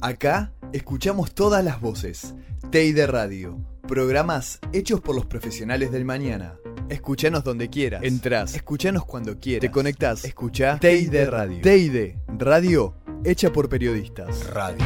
Acá 0.00 0.52
escuchamos 0.72 1.34
todas 1.34 1.64
las 1.64 1.80
voces. 1.80 2.34
TEI 2.70 2.92
Radio. 3.06 3.58
Programas 3.82 4.60
hechos 4.72 5.00
por 5.00 5.16
los 5.16 5.26
profesionales 5.26 5.90
del 5.90 6.04
mañana. 6.04 6.54
Escuchanos 6.88 7.42
donde 7.42 7.68
quieras. 7.68 8.04
Entrás. 8.04 8.54
Escuchanos 8.54 9.04
cuando 9.04 9.40
quieras. 9.40 9.62
Te 9.62 9.70
conectás. 9.72 10.24
Escucha 10.24 10.78
TEI 10.78 11.08
Radio. 11.08 11.60
TEI 11.62 12.16
Radio 12.28 12.94
hecha 13.24 13.50
por 13.52 13.68
periodistas. 13.68 14.46
Radio. 14.50 14.84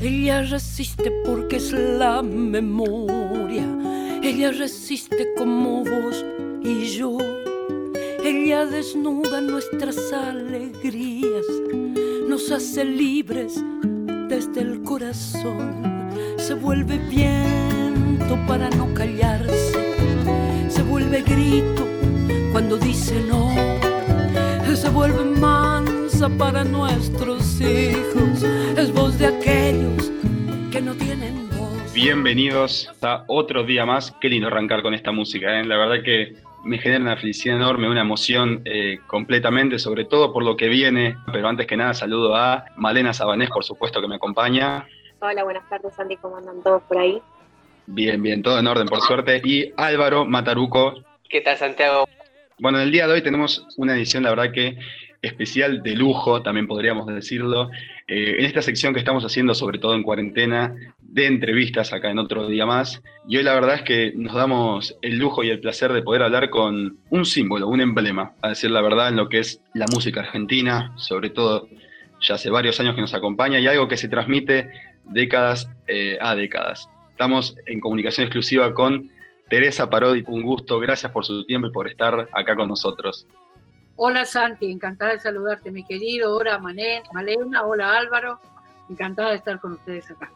Ella 0.00 0.42
resiste 0.42 1.10
porque 1.24 1.56
es 1.56 1.72
la 1.72 2.22
memoria. 2.22 3.77
Ella 4.22 4.50
resiste 4.50 5.34
como 5.36 5.84
vos 5.84 6.24
y 6.62 6.86
yo. 6.86 7.18
Ella 8.22 8.66
desnuda 8.66 9.40
nuestras 9.40 10.12
alegrías, 10.12 11.46
nos 12.28 12.50
hace 12.50 12.84
libres 12.84 13.62
desde 14.28 14.60
el 14.60 14.82
corazón. 14.82 16.10
Se 16.36 16.54
vuelve 16.54 16.98
viento 16.98 18.38
para 18.46 18.68
no 18.70 18.92
callarse, 18.92 19.96
se 20.68 20.82
vuelve 20.82 21.22
grito 21.22 21.86
cuando 22.52 22.76
dice 22.76 23.14
no, 23.28 23.50
se 24.74 24.88
vuelve 24.90 25.24
mansa 25.24 26.28
para 26.28 26.64
nuestros 26.64 27.60
hijos, 27.60 28.42
es 28.76 28.92
voz 28.92 29.18
de 29.18 29.26
Bienvenidos 32.00 32.88
a 33.02 33.24
otro 33.26 33.64
día 33.64 33.84
más. 33.84 34.12
Qué 34.20 34.28
lindo 34.28 34.46
arrancar 34.46 34.82
con 34.82 34.94
esta 34.94 35.10
música, 35.10 35.58
¿eh? 35.58 35.64
la 35.64 35.76
verdad 35.76 36.04
que 36.04 36.36
me 36.62 36.78
genera 36.78 37.02
una 37.02 37.16
felicidad 37.16 37.56
enorme, 37.56 37.90
una 37.90 38.02
emoción 38.02 38.62
eh, 38.66 39.00
completamente, 39.08 39.80
sobre 39.80 40.04
todo 40.04 40.32
por 40.32 40.44
lo 40.44 40.56
que 40.56 40.68
viene. 40.68 41.16
Pero 41.32 41.48
antes 41.48 41.66
que 41.66 41.76
nada, 41.76 41.94
saludo 41.94 42.36
a 42.36 42.66
Malena 42.76 43.12
Sabanés, 43.12 43.50
por 43.50 43.64
supuesto, 43.64 44.00
que 44.00 44.06
me 44.06 44.14
acompaña. 44.14 44.86
Hola, 45.18 45.42
buenas 45.42 45.68
tardes, 45.68 45.92
Sandy, 45.96 46.16
¿cómo 46.18 46.36
andan 46.36 46.62
todos 46.62 46.84
por 46.84 46.98
ahí? 46.98 47.20
Bien, 47.86 48.22
bien, 48.22 48.44
todo 48.44 48.60
en 48.60 48.68
orden, 48.68 48.86
por 48.86 49.00
suerte. 49.00 49.42
Y 49.44 49.72
Álvaro 49.76 50.24
Mataruco. 50.24 51.02
¿Qué 51.28 51.40
tal, 51.40 51.56
Santiago? 51.56 52.08
Bueno, 52.60 52.78
en 52.78 52.84
el 52.84 52.92
día 52.92 53.08
de 53.08 53.14
hoy 53.14 53.22
tenemos 53.22 53.66
una 53.76 53.96
edición, 53.96 54.22
la 54.22 54.30
verdad 54.30 54.52
que 54.52 54.78
especial 55.22 55.82
de 55.82 55.94
lujo, 55.94 56.42
también 56.42 56.66
podríamos 56.66 57.06
decirlo, 57.06 57.70
eh, 58.06 58.36
en 58.38 58.44
esta 58.44 58.62
sección 58.62 58.92
que 58.92 59.00
estamos 59.00 59.24
haciendo, 59.24 59.54
sobre 59.54 59.78
todo 59.78 59.94
en 59.94 60.02
cuarentena, 60.02 60.74
de 61.00 61.26
entrevistas 61.26 61.92
acá 61.92 62.10
en 62.10 62.18
otro 62.18 62.46
día 62.48 62.66
más. 62.66 63.02
Y 63.26 63.36
hoy 63.36 63.42
la 63.42 63.54
verdad 63.54 63.76
es 63.76 63.82
que 63.82 64.12
nos 64.14 64.34
damos 64.34 64.96
el 65.02 65.18
lujo 65.18 65.42
y 65.42 65.50
el 65.50 65.60
placer 65.60 65.92
de 65.92 66.02
poder 66.02 66.22
hablar 66.22 66.50
con 66.50 66.98
un 67.10 67.24
símbolo, 67.24 67.68
un 67.68 67.80
emblema, 67.80 68.32
a 68.42 68.50
decir 68.50 68.70
la 68.70 68.82
verdad, 68.82 69.08
en 69.08 69.16
lo 69.16 69.28
que 69.28 69.40
es 69.40 69.60
la 69.74 69.86
música 69.92 70.20
argentina, 70.20 70.92
sobre 70.96 71.30
todo 71.30 71.68
ya 72.20 72.34
hace 72.34 72.50
varios 72.50 72.78
años 72.80 72.94
que 72.94 73.00
nos 73.00 73.14
acompaña 73.14 73.58
y 73.58 73.66
algo 73.66 73.88
que 73.88 73.96
se 73.96 74.08
transmite 74.08 74.70
décadas 75.04 75.70
eh, 75.86 76.18
a 76.20 76.34
décadas. 76.34 76.88
Estamos 77.10 77.56
en 77.66 77.80
comunicación 77.80 78.26
exclusiva 78.26 78.74
con 78.74 79.10
Teresa 79.48 79.90
Parodi. 79.90 80.22
Un 80.26 80.42
gusto, 80.42 80.78
gracias 80.78 81.10
por 81.10 81.24
su 81.24 81.44
tiempo 81.44 81.68
y 81.68 81.72
por 81.72 81.88
estar 81.88 82.28
acá 82.32 82.54
con 82.54 82.68
nosotros. 82.68 83.26
Hola 84.00 84.24
Santi, 84.24 84.70
encantada 84.70 85.14
de 85.14 85.18
saludarte, 85.18 85.72
mi 85.72 85.84
querido. 85.84 86.36
Hola 86.36 86.60
Malena, 86.60 87.64
hola 87.64 87.98
Álvaro. 87.98 88.38
Encantada 88.88 89.30
de 89.30 89.38
estar 89.38 89.58
con 89.58 89.72
ustedes 89.72 90.08
acá. 90.08 90.30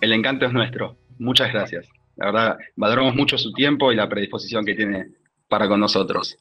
El 0.00 0.12
encanto 0.12 0.44
es 0.44 0.52
nuestro. 0.52 0.96
Muchas 1.20 1.52
gracias. 1.52 1.88
La 2.16 2.32
verdad, 2.32 2.58
valoramos 2.74 3.14
mucho 3.14 3.38
su 3.38 3.52
tiempo 3.52 3.92
y 3.92 3.94
la 3.94 4.08
predisposición 4.08 4.64
que 4.64 4.74
tiene 4.74 5.06
para 5.46 5.68
con 5.68 5.78
nosotros. 5.78 6.36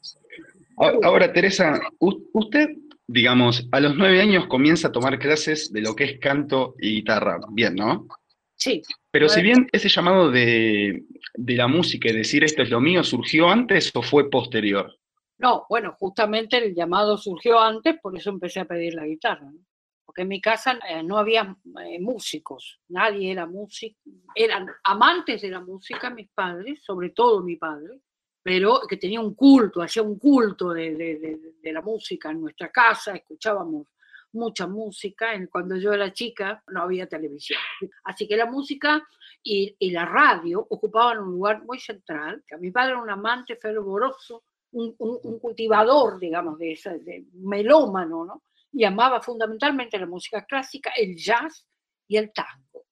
Ahora, 1.04 1.32
Teresa, 1.32 1.80
usted, 2.00 2.70
digamos, 3.06 3.68
a 3.72 3.80
los 3.80 3.96
nueve 3.96 4.20
años 4.20 4.48
comienza 4.48 4.88
a 4.88 4.92
tomar 4.92 5.20
clases 5.20 5.72
de 5.72 5.82
lo 5.82 5.96
que 5.96 6.06
es 6.06 6.20
canto 6.20 6.74
y 6.80 6.96
guitarra. 6.96 7.38
Bien, 7.52 7.76
¿no? 7.76 8.08
Sí. 8.56 8.82
Pero 9.12 9.30
si 9.30 9.44
bien 9.44 9.68
ese 9.72 9.88
llamado 9.88 10.32
de, 10.32 11.04
de 11.36 11.56
la 11.56 11.68
música 11.68 12.10
y 12.10 12.14
decir 12.14 12.44
esto 12.44 12.64
es 12.64 12.72
lo 12.72 12.82
mío, 12.82 13.04
¿surgió 13.04 13.50
antes 13.50 13.92
o 13.94 14.02
fue 14.02 14.32
posterior? 14.32 14.96
No, 15.40 15.66
bueno, 15.70 15.96
justamente 15.98 16.58
el 16.58 16.76
llamado 16.76 17.18
surgió 17.18 17.60
antes, 17.60 17.98
por 18.02 18.16
eso 18.16 18.30
empecé 18.30 18.60
a 18.60 18.66
pedir 18.66 18.94
la 18.94 19.06
guitarra. 19.06 19.50
Porque 20.06 20.24
en 20.24 20.28
mi 20.28 20.42
casa 20.42 20.78
eh, 20.88 21.02
no 21.02 21.18
había 21.18 21.56
eh, 21.86 22.00
músicos, 22.00 22.82
nadie 22.90 23.32
era 23.32 23.46
músico, 23.46 23.98
eran 24.36 24.68
amantes 24.84 25.42
de 25.42 25.50
la 25.50 25.62
música 25.62 26.10
mis 26.10 26.30
padres, 26.30 26.84
sobre 26.84 27.12
todo 27.12 27.42
mi 27.42 27.56
padre, 27.56 28.02
pero 28.44 28.82
que 28.88 28.98
tenía 28.98 29.22
un 29.22 29.34
culto, 29.34 29.82
hacía 29.82 30.04
un 30.04 30.20
culto 30.20 30.74
de, 30.74 31.40
la 31.64 31.82
música 31.82 32.32
en 32.32 32.42
nuestra 32.42 32.70
casa, 32.70 33.16
escuchábamos 33.16 33.88
mucha 34.34 34.68
música. 34.68 35.28
Cuando 35.50 35.78
yo 35.78 35.94
era 35.94 36.12
chica 36.12 36.62
no 36.68 36.82
había 36.82 37.08
televisión. 37.08 37.62
Así 38.04 38.28
que 38.28 38.36
la 38.36 38.46
música 38.46 39.08
y, 39.42 39.74
y, 39.80 39.92
la 39.92 40.06
radio 40.06 40.66
ocupaban 40.70 41.20
un 41.20 41.32
lugar 41.32 41.64
muy 41.64 41.80
central, 41.80 42.44
mi 42.60 42.72
padre 42.72 42.92
era 42.92 43.02
un 43.02 43.10
amante 43.10 43.56
fervoroso 43.56 44.44
un, 44.72 45.40
cultivador, 45.40 46.20
digamos, 46.20 46.58
de, 46.58 46.74
ese, 46.74 47.00
de 47.00 47.26
melómano, 47.34 48.26
¿no? 48.26 48.44
Y 48.72 48.84
amaba 48.84 49.22
fundamentalmente 49.22 49.98
la 49.98 50.06
música 50.06 50.46
clásica, 50.46 50.92
el 50.96 51.16
jazz 51.16 51.66
y 52.08 52.18
el 52.18 52.32
tango. 52.32 52.86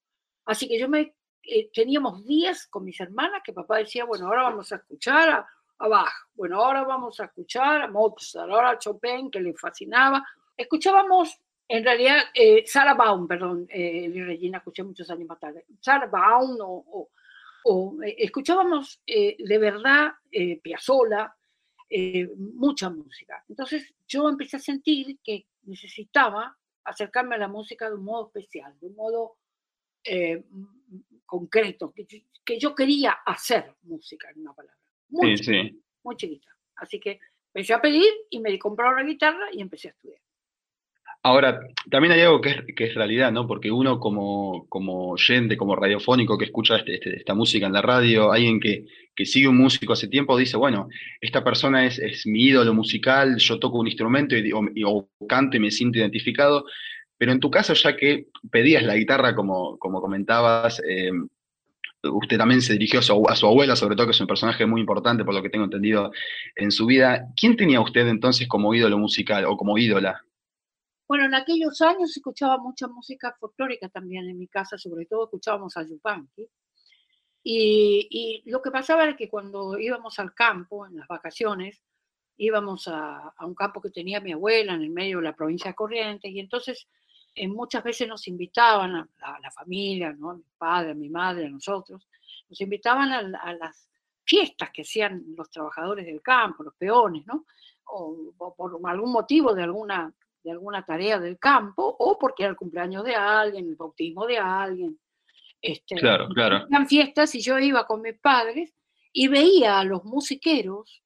Así 0.45 0.67
que 0.67 0.79
yo 0.79 0.89
me 0.89 1.13
eh, 1.49 1.69
teníamos 1.73 2.25
días 2.25 2.67
con 2.67 2.83
mis 2.83 2.99
hermanas 2.99 3.41
que 3.43 3.53
papá 3.53 3.77
decía, 3.77 4.03
bueno, 4.05 4.27
ahora 4.27 4.43
vamos 4.43 4.71
a 4.71 4.77
escuchar 4.77 5.29
a, 5.29 5.87
Bach, 5.87 6.11
bueno, 6.33 6.61
ahora 6.63 6.83
vamos 6.83 7.19
a 7.19 7.25
escuchar 7.25 7.81
a 7.83 7.87
Mozart, 7.87 8.49
ahora 8.49 8.71
a 8.71 8.79
Chopin, 8.79 9.29
que 9.29 9.39
le 9.39 9.53
fascinaba. 9.53 10.25
Escuchábamos, 10.57 11.39
en 11.67 11.83
realidad, 11.83 12.17
eh, 12.33 12.63
Sarah 12.65 12.95
Baum, 12.95 13.27
perdón, 13.27 13.67
eh, 13.69 14.11
Regina 14.11 14.57
escuché 14.57 14.83
muchos 14.83 15.09
años 15.11 15.27
más 15.27 15.39
tarde, 15.39 15.65
Sarah 15.79 16.07
Baum 16.07 16.57
o, 16.59 17.09
o, 17.63 18.03
eh, 18.03 18.15
escuchábamos 18.17 19.01
de 19.05 19.57
verdad 19.59 20.13
Piazzolla, 20.63 21.33
eh, 21.89 22.29
mucha 22.35 22.89
música. 22.89 23.43
Entonces 23.47 23.93
yo 24.07 24.27
empecé 24.27 24.57
a 24.57 24.59
sentir 24.59 25.19
que 25.23 25.45
necesitaba 25.63 26.57
acercarme 26.83 27.35
a 27.35 27.39
la 27.39 27.47
música 27.47 27.89
de 27.89 27.95
un 27.95 28.03
modo 28.03 28.27
especial, 28.27 28.77
de 28.79 28.87
un 28.87 28.95
modo 28.95 29.37
eh, 30.03 30.43
concreto, 31.25 31.93
que, 31.93 32.59
yo 32.59 32.73
quería 32.73 33.11
hacer 33.25 33.75
música, 33.83 34.29
en 34.31 34.41
una 34.41 34.53
palabra. 34.53 34.79
Muy, 35.09 35.37
sí, 35.37 35.83
muy 36.03 36.15
chiquita. 36.15 36.49
Así 36.75 36.99
que 36.99 37.19
empecé 37.53 37.73
a 37.73 37.81
pedir 37.81 38.11
y 38.29 38.39
me 38.39 38.57
compraron 38.57 38.95
la 38.95 39.03
guitarra 39.03 39.47
y 39.51 39.61
empecé 39.61 39.89
a 39.89 39.91
estudiar. 39.91 40.21
Ahora, 41.27 41.59
también 41.91 42.13
hay 42.13 42.21
algo 42.21 42.39
que 42.39 42.63
es, 42.77 42.95
realidad, 42.95 43.33
¿no? 43.33 43.47
Porque 43.47 43.69
uno 43.69 43.99
como, 43.99 44.65
como 44.69 45.09
oyente, 45.09 45.57
como 45.57 45.75
radiofónico 45.75 46.37
que 46.37 46.45
escucha 46.45 46.77
este, 46.77 46.93
este, 46.95 47.17
esta 47.17 47.33
música 47.33 47.67
en 47.67 47.73
la 47.73 47.81
radio, 47.81 48.31
alguien 48.31 48.61
que, 48.61 48.85
sigue 49.25 49.49
un 49.49 49.57
músico 49.57 49.91
hace 49.91 50.07
tiempo, 50.07 50.37
dice, 50.37 50.55
bueno, 50.55 50.87
esta 51.19 51.43
persona 51.43 51.85
es, 51.85 52.25
mi 52.25 52.43
ídolo 52.45 52.73
musical, 52.73 53.35
yo 53.39 53.59
toco 53.59 53.77
un 53.77 53.87
instrumento 53.87 54.37
y, 54.37 54.53
o, 54.85 55.09
canto 55.27 55.57
y 55.57 55.59
me 55.59 55.69
siento 55.69 55.99
identificado, 55.99 56.63
pero 57.17 57.33
en 57.33 57.41
tu 57.41 57.51
caso, 57.51 57.73
ya 57.73 57.97
que 57.97 58.27
pedías 58.49 58.83
la 58.83 58.95
guitarra, 58.95 59.35
como, 59.35 59.77
como 59.79 59.99
comentabas, 59.99 60.81
eh, 60.87 61.11
usted 62.03 62.37
también 62.37 62.61
se 62.61 62.71
dirigió 62.71 63.01
a 63.01 63.03
su, 63.03 63.27
a 63.27 63.35
su, 63.35 63.47
abuela, 63.47 63.75
sobre 63.75 63.97
todo, 63.97 64.07
que 64.07 64.11
es 64.11 64.21
un 64.21 64.27
personaje 64.27 64.65
muy 64.65 64.79
importante, 64.79 65.25
por 65.25 65.33
lo 65.33 65.43
que 65.43 65.49
tengo 65.49 65.65
entendido, 65.65 66.09
en 66.55 66.71
su 66.71 66.85
vida. 66.85 67.25
¿Quién 67.35 67.57
tenía 67.57 67.81
usted 67.81 68.07
entonces 68.07 68.47
como 68.47 68.73
ídolo 68.73 68.97
musical 68.97 69.43
o 69.43 69.57
como 69.57 69.77
ídola? 69.77 70.23
Bueno, 71.07 71.23
en 71.23 71.35
aquellos 71.35 71.81
años 71.81 72.15
escuchaba 72.15 72.57
mucha 72.57 72.87
música 72.87 73.33
folclórica 73.39 73.87
también 73.87 74.27
en 74.27 74.37
mi 74.37 74.47
casa, 74.47 74.77
sobre 74.77 75.05
todo 75.05 75.25
escuchábamos 75.25 75.77
a 75.77 75.83
Yupanqui. 75.83 76.49
Y, 77.43 78.43
lo 78.45 78.61
que 78.61 78.71
pasaba 78.71 79.03
era 79.03 79.15
que 79.15 79.29
cuando 79.29 79.79
íbamos 79.79 80.19
al 80.19 80.33
campo, 80.33 80.85
en 80.85 80.97
las 80.97 81.07
vacaciones, 81.07 81.81
íbamos 82.35 82.89
a, 82.89 83.33
un 83.39 83.55
campo 83.55 83.81
que 83.81 83.89
tenía 83.89 84.19
mi 84.19 84.33
abuela 84.33 84.73
en 84.73 84.81
el 84.81 84.89
medio 84.89 85.17
de 85.19 85.23
la 85.23 85.35
provincia 85.35 85.71
de 85.71 85.75
Corrientes, 85.75 86.29
y 86.29 86.41
entonces 86.41 86.89
eh, 87.35 87.47
muchas 87.47 87.85
veces 87.85 88.05
nos 88.09 88.27
invitaban 88.27 88.95
a, 88.95 89.39
la 89.39 89.51
familia, 89.51 90.11
¿no? 90.11 90.31
a 90.31 90.35
mi 90.35 90.43
padre, 90.57 90.91
a 90.91 90.95
mi 90.95 91.09
madre, 91.09 91.45
a 91.45 91.49
nosotros, 91.49 92.05
nos 92.49 92.59
invitaban 92.59 93.13
a, 93.13 93.53
las 93.53 93.89
fiestas 94.25 94.71
que 94.71 94.81
hacían 94.81 95.23
los 95.37 95.49
trabajadores 95.49 96.05
del 96.05 96.21
campo, 96.21 96.63
los 96.63 96.75
peones, 96.75 97.25
¿no? 97.25 97.45
o 97.85 98.33
por 98.57 98.77
algún 98.89 99.13
motivo 99.13 99.53
de 99.53 99.63
alguna 99.63 100.13
de 100.47 100.53
alguna 100.53 100.85
tarea 100.85 101.19
del 101.19 101.37
campo 101.37 101.83
o 101.99 102.17
porque 102.17 102.43
era 102.43 102.51
el 102.51 102.55
cumpleaños 102.55 103.03
de 103.03 103.13
alguien, 103.13 103.67
el 103.67 103.75
bautismo 103.75 104.25
de 104.25 104.37
alguien. 104.37 104.97
Este, 105.61 105.95
claro, 105.95 106.29
claro. 106.29 106.65
Eran 106.69 106.87
fiestas 106.87 107.35
y 107.35 107.41
yo 107.41 107.59
iba 107.59 107.85
con 107.85 108.01
mis 108.01 108.17
padres 108.17 108.73
y 109.11 109.27
veía 109.27 109.79
a 109.79 109.83
los 109.83 110.05
musiqueros, 110.05 111.03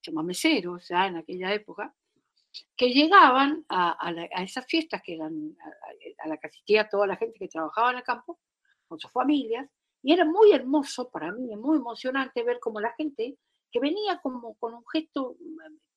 chamameceros, 0.00 0.86
ya 0.86 1.08
en 1.08 1.16
aquella 1.16 1.52
época, 1.52 1.92
que 2.76 2.90
llegaban 2.90 3.64
a, 3.68 4.12
esas 4.44 4.64
fiestas 4.66 5.02
que 5.02 5.16
eran 5.16 5.56
a, 6.22 6.28
la 6.28 6.36
que 6.36 6.46
asistía 6.46 6.88
toda 6.88 7.08
la 7.08 7.16
gente 7.16 7.36
que 7.40 7.48
trabajaba 7.48 7.90
en 7.90 7.96
el 7.96 8.04
campo, 8.04 8.38
con 8.86 9.00
sus 9.00 9.10
familias, 9.10 9.68
Y 10.02 10.12
era 10.12 10.24
muy 10.24 10.52
hermoso 10.52 11.10
para 11.10 11.32
mí, 11.32 11.56
muy 11.56 11.78
emocionante 11.78 12.44
ver 12.44 12.60
cómo 12.60 12.80
la 12.80 12.92
gente 12.92 13.38
que 13.72 13.80
venía 13.80 14.20
como 14.22 14.54
con 14.54 14.74
un 14.74 14.84
gesto 14.92 15.36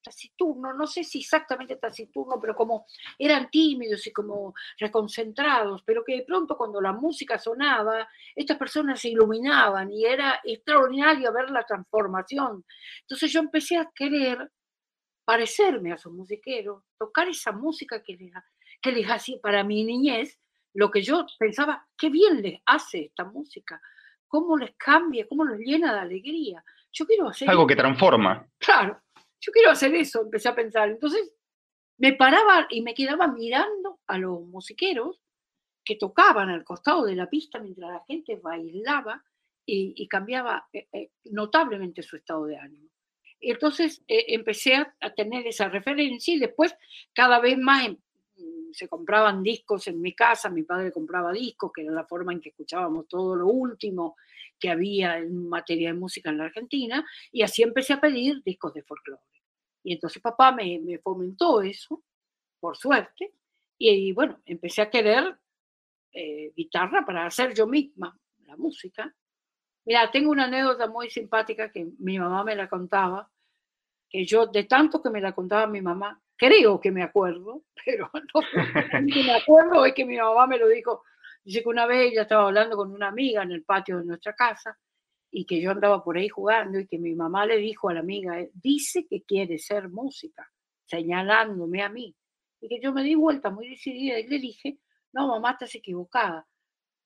taciturno, 0.08 0.74
no 0.74 0.88
sé 0.88 1.04
si 1.04 1.20
exactamente 1.20 1.76
taciturno, 1.76 2.40
pero 2.40 2.56
como 2.56 2.86
eran 3.18 3.50
tímidos 3.50 4.08
y 4.08 4.12
como 4.12 4.54
reconcentrados, 4.80 5.84
pero 5.84 6.04
que 6.04 6.18
de 6.18 6.24
pronto 6.24 6.58
cuando 6.58 6.80
la 6.80 6.94
música 6.94 7.38
sonaba, 7.38 8.08
estas 8.36 8.58
personas 8.58 9.00
se 9.02 9.10
iluminaban 9.10 9.92
y 9.92 10.06
era 10.06 10.40
extraordinario 10.44 11.34
ver 11.34 11.50
la 11.50 11.64
transformación. 11.64 12.66
Entonces 13.02 13.32
yo 13.32 13.40
empecé 13.42 13.78
a 13.78 13.92
querer 13.94 14.52
parecerme 15.26 15.92
a 15.92 15.96
esos 15.96 16.14
musiqueros, 16.14 16.84
tocar 16.98 17.28
esa 17.28 17.52
música 17.52 18.02
que 18.02 18.16
les, 18.16 18.32
que 18.82 18.92
les 18.92 19.06
hacía 19.08 19.38
para 19.42 19.64
mi 19.64 19.84
niñez, 19.84 20.40
lo 20.74 20.90
que 20.90 21.02
yo 21.02 21.26
pensaba, 21.38 21.86
qué 21.98 22.10
bien 22.10 22.42
les 22.42 22.62
hace 22.66 23.06
esta 23.06 23.26
música, 23.26 23.82
cómo 24.28 24.58
les 24.58 24.76
cambia, 24.78 25.28
cómo 25.28 25.44
los 25.44 25.58
llena 25.60 25.94
de 25.94 26.00
alegría. 26.00 26.64
Yo 26.94 27.06
quiero 27.06 27.28
hacer... 27.28 27.50
Algo 27.50 27.68
que 27.68 27.76
transforma. 27.76 28.48
Claro, 28.58 29.02
yo 29.40 29.52
quiero 29.52 29.72
hacer 29.72 29.94
eso, 29.96 30.22
empecé 30.22 30.50
a 30.50 30.56
pensar. 30.56 30.90
Entonces 30.90 31.34
me 31.98 32.14
paraba 32.14 32.68
y 32.70 32.82
me 32.82 32.94
quedaba 32.94 33.28
mirando 33.28 34.00
a 34.08 34.18
los 34.18 34.42
musiqueros 34.42 35.22
que 35.84 35.96
tocaban 35.96 36.50
al 36.50 36.64
costado 36.64 37.06
de 37.06 37.16
la 37.16 37.30
pista 37.30 37.60
mientras 37.60 37.92
la 37.92 38.04
gente 38.08 38.36
bailaba 38.36 39.24
y, 39.70 40.08
cambiaba 40.08 40.68
eh, 40.72 40.88
eh, 40.94 41.12
notablemente 41.26 42.02
su 42.02 42.16
estado 42.16 42.46
de 42.46 42.58
ánimo. 42.58 42.90
Entonces 43.40 44.02
eh, 44.08 44.26
empecé 44.30 44.76
a, 44.76 45.14
tener 45.16 45.46
esa 45.46 45.70
referencia 45.70 46.34
y 46.34 46.40
después 46.40 46.76
cada 47.14 47.40
vez 47.40 47.58
más 47.58 47.86
em, 47.86 47.98
se 48.74 48.88
compraban 48.88 49.44
discos 49.44 49.88
en 49.88 50.02
mi 50.02 50.14
casa, 50.14 50.50
mi 50.50 50.64
padre 50.64 50.92
compraba 50.92 51.32
discos, 51.32 51.72
que 51.74 51.82
era 51.84 51.92
la 51.92 52.06
forma 52.06 52.34
en 52.34 52.42
que 52.42 52.50
escuchábamos 52.50 53.08
todo 53.08 53.36
lo 53.36 53.48
último 53.48 54.16
que 54.60 54.70
había 54.70 55.18
en 55.18 55.48
materia 55.48 55.90
de 55.90 56.00
música 56.00 56.30
en 56.30 56.38
la 56.38 56.46
Argentina, 56.46 57.06
y 57.32 57.42
así 57.42 57.64
empecé 57.64 57.94
a 57.94 58.02
pedir 58.02 58.42
discos 58.44 58.74
de 58.74 58.84
folclore. 58.84 59.22
Y 59.84 59.94
entonces 59.94 60.22
papá 60.22 60.52
me, 60.52 60.80
me 60.80 61.00
fomentó 61.00 61.62
eso, 61.62 62.04
por 62.60 62.76
suerte, 62.78 63.34
y, 63.78 64.12
bueno, 64.14 64.42
empecé 64.46 64.82
a 64.82 64.90
querer 64.90 65.38
eh, 66.12 66.52
guitarra 66.56 67.06
para 67.06 67.26
hacer 67.26 67.54
yo 67.54 67.68
misma 67.68 68.20
la 68.46 68.58
música, 68.58 69.14
Mira, 69.88 70.12
tengo 70.12 70.32
una 70.32 70.44
anécdota 70.44 70.88
muy 70.88 71.10
simpática 71.10 71.72
que 71.72 71.88
mi 72.00 72.20
mamá 72.20 72.44
me 72.44 72.58
la 72.58 72.68
contaba, 72.68 73.32
que 74.10 74.26
yo 74.26 74.48
de 74.48 74.64
tanto 74.64 75.02
que 75.02 75.10
me 75.10 75.22
la 75.22 75.34
contaba 75.34 75.68
mi 75.68 75.82
mamá, 75.82 76.22
creo 76.36 76.80
que 76.80 76.92
me 76.92 77.04
acuerdo, 77.04 77.64
pero 77.86 78.10
no 78.14 78.42
me 79.24 79.32
acuerdo 79.34 79.86
es 79.86 79.94
que 79.94 80.06
mi 80.06 80.18
mamá 80.18 80.48
me 80.48 80.58
lo 80.58 80.68
dijo. 80.68 81.04
Dice 81.44 81.64
que 81.64 81.70
una 81.70 81.86
vez 81.86 82.12
ella 82.12 82.24
estaba 82.24 82.48
hablando 82.48 82.76
con 82.76 82.92
una 82.92 83.08
amiga 83.08 83.44
en 83.44 83.52
el 83.52 83.64
patio 83.64 84.00
de 84.00 84.06
nuestra 84.06 84.34
casa 84.34 84.78
y 85.32 85.46
que 85.46 85.62
yo 85.62 85.72
andaba 85.72 86.04
por 86.04 86.18
ahí 86.18 86.28
jugando 86.30 86.80
y 86.80 86.88
que 86.88 86.98
mi 86.98 87.16
mamá 87.16 87.46
le 87.46 87.58
dijo 87.58 87.90
a 87.90 87.94
la 87.94 88.02
amiga, 88.02 88.40
eh, 88.40 88.52
dice 88.54 89.06
que 89.08 89.24
quiere 89.24 89.58
ser 89.58 89.90
música, 89.90 90.50
señalándome 90.86 91.84
a 91.84 91.90
mí. 91.90 92.16
Y 92.60 92.68
que 92.68 92.80
yo 92.82 92.92
me 92.92 93.04
di 93.04 93.16
vuelta 93.16 93.50
muy 93.50 93.70
decidida 93.70 94.20
y 94.20 94.28
le 94.28 94.40
dije, 94.40 94.80
no, 95.14 95.28
mamá, 95.28 95.52
estás 95.52 95.74
equivocada. 95.76 96.48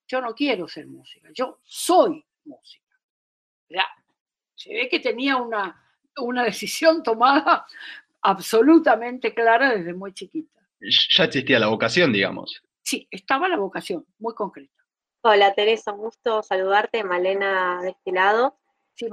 Yo 0.08 0.22
no 0.22 0.34
quiero 0.34 0.68
ser 0.68 0.88
música, 0.88 1.30
yo 1.34 1.60
soy 1.64 2.26
música. 2.46 2.98
Ya, 3.70 3.86
se 4.56 4.74
ve 4.74 4.90
que 4.90 5.00
tenía 5.00 5.38
una, 5.38 5.91
una 6.18 6.44
decisión 6.44 7.04
tomada 7.04 7.66
absolutamente 8.22 9.34
clara 9.34 9.76
desde 9.76 9.94
muy 9.94 10.14
chiquita. 10.14 10.60
Ya 10.80 11.26
existía 11.26 11.60
la 11.60 11.68
vocación, 11.68 12.12
digamos. 12.12 12.62
Sí, 12.82 13.08
estaba 13.12 13.48
la 13.48 13.58
vocación, 13.58 14.06
muy 14.20 14.34
concreta. 14.34 14.74
Hola 15.24 15.54
Teresa, 15.54 15.92
un 15.94 16.00
gusto 16.00 16.42
saludarte, 16.42 17.04
Malena 17.04 17.80
de 17.84 17.90
este 17.90 18.12
lado. 18.12 18.58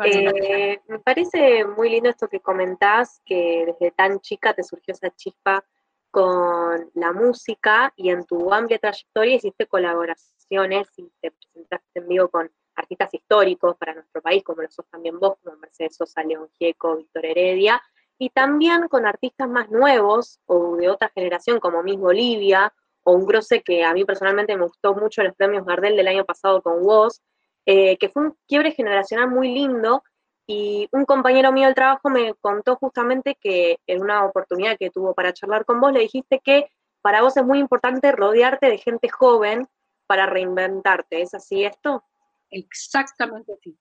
Eh, 0.05 0.81
me 0.89 0.99
parece 0.99 1.65
muy 1.65 1.91
lindo 1.91 2.11
esto 2.11 2.29
que 2.29 2.41
comentás, 2.41 3.21
que 3.25 3.65
desde 3.67 3.91
tan 3.93 4.21
chica 4.21 4.55
te 4.55 4.63
surgió 4.63 4.93
esa 4.93 5.15
chispa 5.15 5.65
con 6.11 6.91
la 6.95 7.13
música 7.13 7.93
y 7.97 8.11
en 8.11 8.25
tu 8.25 8.53
amplia 8.53 8.79
trayectoria 8.79 9.37
hiciste 9.37 9.67
colaboraciones 9.67 10.89
y 10.97 11.11
te 11.21 11.31
presentaste 11.31 12.01
en 12.01 12.09
vivo 12.09 12.29
con 12.29 12.51
artistas 12.79 13.13
históricos 13.13 13.77
para 13.77 13.95
nuestro 13.95 14.23
país, 14.23 14.43
como 14.43 14.63
lo 14.63 14.71
sos 14.71 14.87
también 14.89 15.19
vos, 15.19 15.37
como 15.43 15.57
Mercedes 15.57 15.97
Sosa, 15.97 16.23
León 16.23 16.49
Gieco, 16.59 16.97
Víctor 16.97 17.27
Heredia, 17.27 17.83
y 18.19 18.31
también 18.31 18.89
con 18.89 19.07
artistas 19.07 19.49
más 19.49 19.71
nuevos 19.71 20.41
o 20.47 20.77
de 20.77 20.89
otra 20.89 21.11
generación, 21.15 21.61
como 21.61 21.83
Miss 21.83 21.99
Bolivia, 21.99 22.73
o 23.05 23.13
un 23.13 23.27
grosse 23.27 23.63
que 23.63 23.85
a 23.85 23.95
mí 23.95 24.05
personalmente 24.05 24.57
me 24.57 24.65
gustó 24.65 24.95
mucho 24.95 25.21
en 25.21 25.29
los 25.29 25.37
premios 25.37 25.65
Gardel 25.65 25.97
del 25.97 26.09
año 26.09 26.25
pasado 26.25 26.63
con 26.63 26.83
vos, 26.83 27.23
eh, 27.67 27.97
que 27.99 28.09
fue 28.09 28.23
un 28.23 28.37
quiebre 28.47 28.73
generacional 28.73 29.29
muy 29.29 29.53
lindo, 29.53 30.03
y 30.51 30.89
un 30.93 31.05
compañero 31.05 31.53
mío 31.53 31.67
del 31.67 31.75
trabajo 31.75 32.09
me 32.09 32.35
contó 32.41 32.77
justamente 32.77 33.37
que 33.39 33.79
en 33.87 34.01
una 34.01 34.25
oportunidad 34.25 34.79
que 34.79 34.91
tuvo 34.91 35.15
para 35.15 35.35
charlar 35.35 35.67
con 35.67 35.79
vos, 35.79 35.93
le 35.93 36.01
dijiste 36.01 36.41
que 36.43 36.71
para 37.03 37.21
vos 37.21 37.37
es 37.37 37.45
muy 37.45 37.59
importante 37.59 38.11
rodearte 38.13 38.67
de 38.71 38.79
gente 38.79 39.11
joven 39.11 39.69
para 40.07 40.25
reinventarte. 40.25 41.21
¿Es 41.21 41.35
así 41.35 41.65
esto? 41.65 42.03
Exactamente 42.51 43.53
así. 43.53 43.77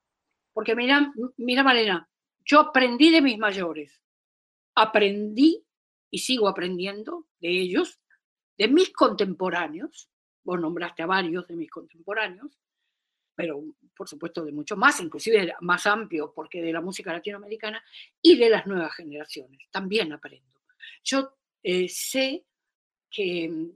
Porque 0.53 0.75
mira, 0.75 1.13
mira 1.37 1.63
Malena, 1.63 2.09
yo 2.45 2.59
aprendí 2.59 3.11
de 3.11 3.21
mis 3.21 3.37
mayores, 3.37 4.01
aprendí 4.75 5.63
y 6.09 6.19
sigo 6.19 6.47
aprendiendo 6.47 7.27
de 7.39 7.49
ellos, 7.49 7.99
de 8.57 8.67
mis 8.67 8.91
contemporáneos, 8.91 10.09
vos 10.43 10.59
nombraste 10.59 11.03
a 11.03 11.07
varios 11.07 11.47
de 11.47 11.55
mis 11.55 11.69
contemporáneos, 11.69 12.57
pero 13.35 13.63
por 13.95 14.07
supuesto 14.07 14.43
de 14.43 14.51
mucho 14.51 14.75
más, 14.75 14.99
inclusive 14.99 15.53
más 15.61 15.85
amplio, 15.85 16.33
porque 16.33 16.61
de 16.61 16.73
la 16.73 16.81
música 16.81 17.13
latinoamericana 17.13 17.83
y 18.21 18.37
de 18.37 18.49
las 18.49 18.65
nuevas 18.65 18.95
generaciones, 18.95 19.69
también 19.69 20.11
aprendo. 20.13 20.59
Yo 21.03 21.37
eh, 21.61 21.87
sé 21.89 22.45
que, 23.09 23.71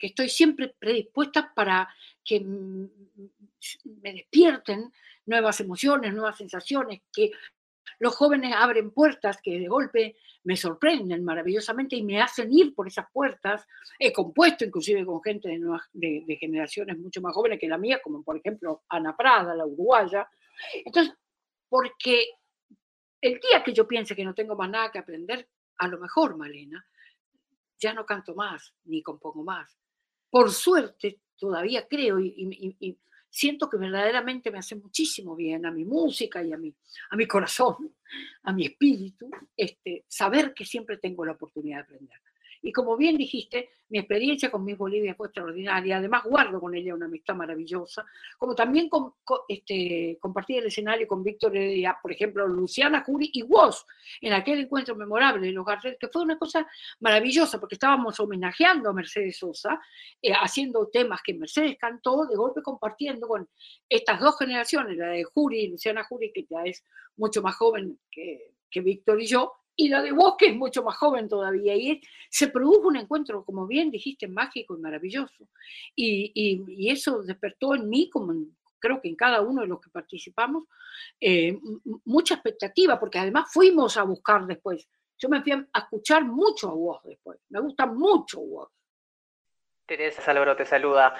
estoy 0.00 0.28
siempre 0.28 0.74
predispuesta 0.78 1.52
para 1.54 1.88
que 2.24 2.40
me 2.40 4.12
despierten 4.12 4.92
nuevas 5.26 5.60
emociones, 5.60 6.12
nuevas 6.12 6.36
sensaciones, 6.36 7.02
que 7.12 7.30
los 7.98 8.14
jóvenes 8.14 8.54
abren 8.56 8.90
puertas 8.90 9.40
que 9.42 9.58
de 9.58 9.68
golpe 9.68 10.16
me 10.44 10.56
sorprenden 10.56 11.24
maravillosamente 11.24 11.96
y 11.96 12.02
me 12.02 12.20
hacen 12.20 12.52
ir 12.52 12.74
por 12.74 12.86
esas 12.86 13.06
puertas. 13.12 13.66
He 13.98 14.12
compuesto 14.12 14.64
inclusive 14.64 15.04
con 15.06 15.22
gente 15.22 15.48
de, 15.48 16.24
de, 16.26 16.36
generaciones 16.36 16.98
mucho 16.98 17.20
más 17.20 17.34
jóvenes 17.34 17.58
que 17.58 17.68
la 17.68 17.78
mía, 17.78 18.00
como 18.02 18.22
por 18.22 18.36
ejemplo 18.36 18.82
Ana 18.88 19.16
Prada, 19.16 19.54
la 19.54 19.64
uruguaya. 19.64 20.28
Entonces, 20.84 21.14
porque 21.68 22.26
el 23.20 23.40
día 23.40 23.62
que 23.64 23.72
yo 23.72 23.88
piense 23.88 24.14
que 24.14 24.24
no 24.24 24.34
tengo 24.34 24.54
más 24.54 24.68
nada 24.68 24.90
que 24.90 24.98
aprender, 24.98 25.48
a 25.78 25.88
lo 25.88 25.98
mejor, 25.98 26.36
Malena, 26.36 26.84
ya 27.78 27.92
no 27.92 28.04
canto 28.06 28.34
más, 28.34 28.74
ni 28.84 29.02
compongo 29.02 29.42
más. 29.42 29.78
Por 30.30 30.50
suerte, 30.50 31.20
todavía 31.36 31.86
creo 31.88 32.18
y, 32.20 32.98
siento 33.28 33.68
que 33.68 33.76
verdaderamente 33.76 34.50
me 34.52 34.58
hace 34.58 34.76
muchísimo 34.76 35.34
bien 35.34 35.66
a 35.66 35.72
mi 35.72 35.84
música 35.84 36.42
y 36.44 36.52
a 36.52 36.56
mi, 36.56 36.72
a 37.10 37.16
mi 37.16 37.26
corazón, 37.26 37.94
a 38.44 38.52
mi 38.52 38.66
espíritu, 38.66 39.28
este, 39.56 40.04
saber 40.08 40.54
que 40.54 40.64
siempre 40.64 40.98
tengo 40.98 41.24
la 41.24 41.32
oportunidad 41.32 41.78
de 41.78 41.82
aprender. 41.82 42.20
Y 42.66 42.72
como 42.72 42.96
bien 42.96 43.18
dijiste, 43.18 43.68
mi 43.90 43.98
experiencia 43.98 44.50
con 44.50 44.64
Miss 44.64 44.78
Bolivia 44.78 45.14
fue 45.14 45.26
extraordinaria. 45.26 45.98
Además, 45.98 46.24
guardo 46.24 46.58
con 46.58 46.74
ella 46.74 46.94
una 46.94 47.04
amistad 47.04 47.34
maravillosa. 47.34 48.06
Como 48.38 48.54
también 48.54 48.88
con, 48.88 49.12
este, 49.46 50.16
compartí 50.18 50.56
el 50.56 50.66
escenario 50.68 51.06
con 51.06 51.22
Víctor 51.22 51.54
Heredia, 51.54 51.98
por 52.00 52.10
ejemplo, 52.10 52.48
Luciana 52.48 53.04
Jury 53.04 53.28
y 53.34 53.42
vos, 53.42 53.84
en 54.18 54.32
aquel 54.32 54.60
encuentro 54.60 54.96
memorable 54.96 55.46
de 55.46 55.52
los 55.52 55.66
Gardel, 55.66 55.98
que 56.00 56.08
fue 56.08 56.22
una 56.22 56.38
cosa 56.38 56.66
maravillosa, 57.00 57.60
porque 57.60 57.74
estábamos 57.74 58.18
homenajeando 58.18 58.88
a 58.88 58.94
Mercedes 58.94 59.36
Sosa, 59.36 59.78
eh, 60.22 60.32
haciendo 60.32 60.88
temas 60.88 61.20
que 61.22 61.34
Mercedes 61.34 61.76
cantó, 61.78 62.24
de 62.24 62.34
golpe 62.34 62.62
compartiendo 62.62 63.28
con 63.28 63.46
estas 63.90 64.18
dos 64.20 64.38
generaciones, 64.38 64.96
la 64.96 65.08
de 65.08 65.24
Jury, 65.24 65.68
Luciana 65.68 66.04
Jury, 66.04 66.32
que 66.32 66.46
ya 66.48 66.62
es 66.64 66.82
mucho 67.18 67.42
más 67.42 67.56
joven 67.56 68.00
que, 68.10 68.54
que 68.70 68.80
Víctor 68.80 69.20
y 69.20 69.26
yo, 69.26 69.52
y 69.76 69.88
la 69.88 70.02
de 70.02 70.12
vos, 70.12 70.34
que 70.38 70.46
es 70.46 70.56
mucho 70.56 70.82
más 70.82 70.96
joven 70.96 71.28
todavía. 71.28 71.74
Y 71.74 72.00
se 72.30 72.48
produjo 72.48 72.88
un 72.88 72.96
encuentro, 72.96 73.44
como 73.44 73.66
bien 73.66 73.90
dijiste, 73.90 74.28
mágico 74.28 74.76
y 74.76 74.80
maravilloso. 74.80 75.48
Y, 75.94 76.32
y, 76.34 76.90
eso 76.90 77.22
despertó 77.22 77.74
en 77.74 77.88
mí, 77.88 78.08
como 78.08 78.32
creo 78.78 79.00
que 79.00 79.08
en 79.08 79.16
cada 79.16 79.40
uno 79.40 79.62
de 79.62 79.68
los 79.68 79.80
que 79.80 79.90
participamos, 79.90 80.64
eh, 81.20 81.58
mucha 82.04 82.34
expectativa, 82.34 83.00
porque 83.00 83.18
además 83.18 83.50
fuimos 83.52 83.96
a 83.96 84.02
buscar 84.02 84.46
después. 84.46 84.88
Yo 85.18 85.28
me 85.28 85.42
fui 85.42 85.52
a 85.52 85.66
escuchar 85.78 86.24
mucho 86.24 86.68
a 86.70 86.74
vos 86.74 87.00
después. 87.04 87.40
Me 87.48 87.60
gusta 87.60 87.86
mucho 87.86 88.40
vos. 88.40 88.70
Teresa 89.86 90.22
Salvador 90.22 90.56
te 90.56 90.66
saluda. 90.66 91.14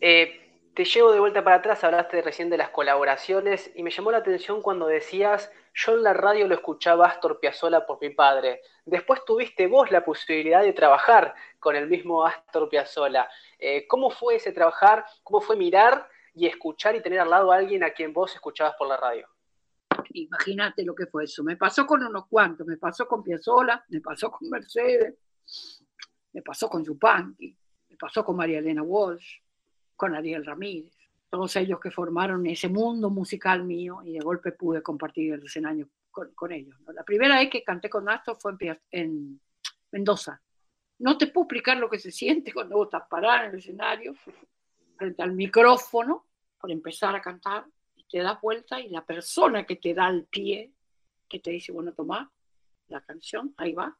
Eh, 0.00 0.45
te 0.76 0.84
llevo 0.84 1.10
de 1.10 1.20
vuelta 1.20 1.42
para 1.42 1.56
atrás, 1.56 1.82
hablaste 1.84 2.20
recién 2.20 2.50
de 2.50 2.58
las 2.58 2.68
colaboraciones 2.68 3.72
y 3.74 3.82
me 3.82 3.90
llamó 3.90 4.10
la 4.10 4.18
atención 4.18 4.60
cuando 4.60 4.86
decías, 4.86 5.50
yo 5.72 5.92
en 5.94 6.02
la 6.02 6.12
radio 6.12 6.46
lo 6.46 6.54
escuchaba 6.54 7.06
Astor 7.06 7.40
Piazzolla 7.40 7.86
por 7.86 7.98
mi 7.98 8.10
padre. 8.10 8.60
Después 8.84 9.24
tuviste 9.24 9.68
vos 9.68 9.90
la 9.90 10.04
posibilidad 10.04 10.62
de 10.62 10.74
trabajar 10.74 11.34
con 11.58 11.76
el 11.76 11.88
mismo 11.88 12.26
Astor 12.26 12.68
Piazzolla. 12.68 13.26
Eh, 13.58 13.86
¿Cómo 13.88 14.10
fue 14.10 14.36
ese 14.36 14.52
trabajar? 14.52 15.06
¿Cómo 15.22 15.40
fue 15.40 15.56
mirar 15.56 16.10
y 16.34 16.46
escuchar 16.46 16.94
y 16.94 17.00
tener 17.00 17.20
al 17.20 17.30
lado 17.30 17.52
a 17.52 17.56
alguien 17.56 17.82
a 17.82 17.92
quien 17.92 18.12
vos 18.12 18.34
escuchabas 18.34 18.74
por 18.78 18.86
la 18.86 18.98
radio? 18.98 19.26
Imagínate 20.10 20.84
lo 20.84 20.94
que 20.94 21.06
fue 21.06 21.24
eso. 21.24 21.42
Me 21.42 21.56
pasó 21.56 21.86
con 21.86 22.04
unos 22.04 22.26
cuantos, 22.26 22.66
me 22.66 22.76
pasó 22.76 23.08
con 23.08 23.22
Piazzola, 23.22 23.82
me 23.88 24.02
pasó 24.02 24.30
con 24.30 24.50
Mercedes, 24.50 25.14
me 26.34 26.42
pasó 26.42 26.68
con 26.68 26.84
Yupanqui, 26.84 27.56
me 27.88 27.96
pasó 27.96 28.22
con 28.22 28.36
María 28.36 28.58
Elena 28.58 28.82
Walsh, 28.82 29.38
con 29.96 30.14
Ariel 30.14 30.44
Ramírez, 30.44 30.92
todos 31.28 31.56
ellos 31.56 31.80
que 31.80 31.90
formaron 31.90 32.46
ese 32.46 32.68
mundo 32.68 33.10
musical 33.10 33.64
mío 33.64 34.00
y 34.04 34.12
de 34.12 34.20
golpe 34.20 34.52
pude 34.52 34.82
compartir 34.82 35.32
el 35.34 35.44
escenario 35.44 35.88
con, 36.10 36.52
ellos. 36.52 36.76
La 36.94 37.04
primera 37.04 37.38
vez 37.38 37.50
que 37.50 37.62
canté 37.62 37.90
con 37.90 38.08
Astor 38.08 38.36
fue 38.40 38.52
en, 38.52 38.80
en 38.90 39.40
Mendoza. 39.90 40.40
No 40.98 41.18
te 41.18 41.26
puedo 41.26 41.44
explicar 41.44 41.76
lo 41.76 41.90
que 41.90 41.98
se 41.98 42.10
siente 42.10 42.52
cuando 42.52 42.76
vos 42.76 42.86
estás 42.86 43.06
parada 43.08 43.44
en 43.44 43.50
el 43.50 43.58
escenario, 43.58 44.14
frente 44.96 45.22
al 45.22 45.32
micrófono, 45.32 46.26
por 46.58 46.70
empezar 46.70 47.14
a 47.14 47.20
cantar, 47.20 47.66
y 47.94 48.04
te 48.04 48.20
das 48.20 48.40
vuelta 48.40 48.80
y 48.80 48.88
la 48.88 49.04
persona 49.04 49.66
que 49.66 49.76
te 49.76 49.92
da 49.92 50.08
el 50.08 50.24
pie, 50.24 50.72
que 51.28 51.40
te 51.40 51.50
dice, 51.50 51.72
bueno, 51.72 51.92
toma 51.92 52.32
la 52.88 53.00
canción, 53.02 53.52
ahí 53.58 53.74
va, 53.74 53.96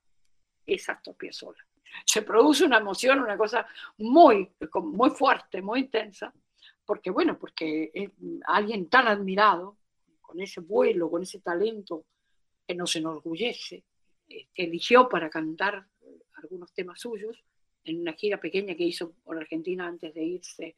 es 0.65 0.89
Astor 0.89 1.17
Piazzolla. 1.17 1.67
Se 2.05 2.23
produce 2.23 2.65
una 2.65 2.79
emoción, 2.79 3.21
una 3.21 3.37
cosa 3.37 3.67
muy, 3.99 4.51
muy 4.75 5.11
fuerte, 5.11 5.63
muy 5.63 5.81
intensa, 5.81 6.33
porque 6.85 7.11
bueno, 7.11 7.39
porque 7.39 8.11
alguien 8.47 8.89
tan 8.89 9.09
admirado, 9.09 9.77
con 10.21 10.41
ese 10.41 10.61
vuelo, 10.61 11.11
con 11.11 11.23
ese 11.23 11.41
talento 11.41 12.05
que 12.67 12.75
nos 12.75 12.95
enorgullece, 12.97 13.85
que 14.29 14.49
eligió 14.55 15.09
para 15.09 15.31
cantar 15.31 15.87
algunos 16.35 16.73
temas 16.73 17.01
suyos 17.01 17.45
en 17.85 18.01
una 18.01 18.13
gira 18.13 18.41
pequeña 18.41 18.75
que 18.75 18.85
hizo 18.85 19.13
por 19.25 19.39
Argentina 19.39 19.87
antes 19.87 20.13
de 20.13 20.25
irse 20.25 20.77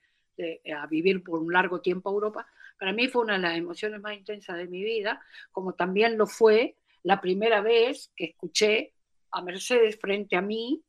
a 0.77 0.87
vivir 0.87 1.25
por 1.25 1.41
un 1.41 1.53
largo 1.53 1.81
tiempo 1.81 2.09
a 2.09 2.13
Europa, 2.13 2.47
para 2.79 2.93
mí 2.93 3.09
fue 3.09 3.23
una 3.23 3.33
de 3.35 3.41
las 3.41 3.57
emociones 3.57 4.01
más 4.01 4.17
intensas 4.17 4.57
de 4.57 4.69
mi 4.69 4.85
vida, 4.85 5.21
como 5.51 5.73
también 5.73 6.17
lo 6.17 6.27
fue 6.27 6.77
la 7.03 7.21
primera 7.21 7.61
vez 7.61 8.13
que 8.15 8.27
escuché 8.27 8.93
a 9.31 9.43
Mercedes 9.43 9.99
frente 9.99 10.37
a 10.37 10.43
mí 10.43 10.83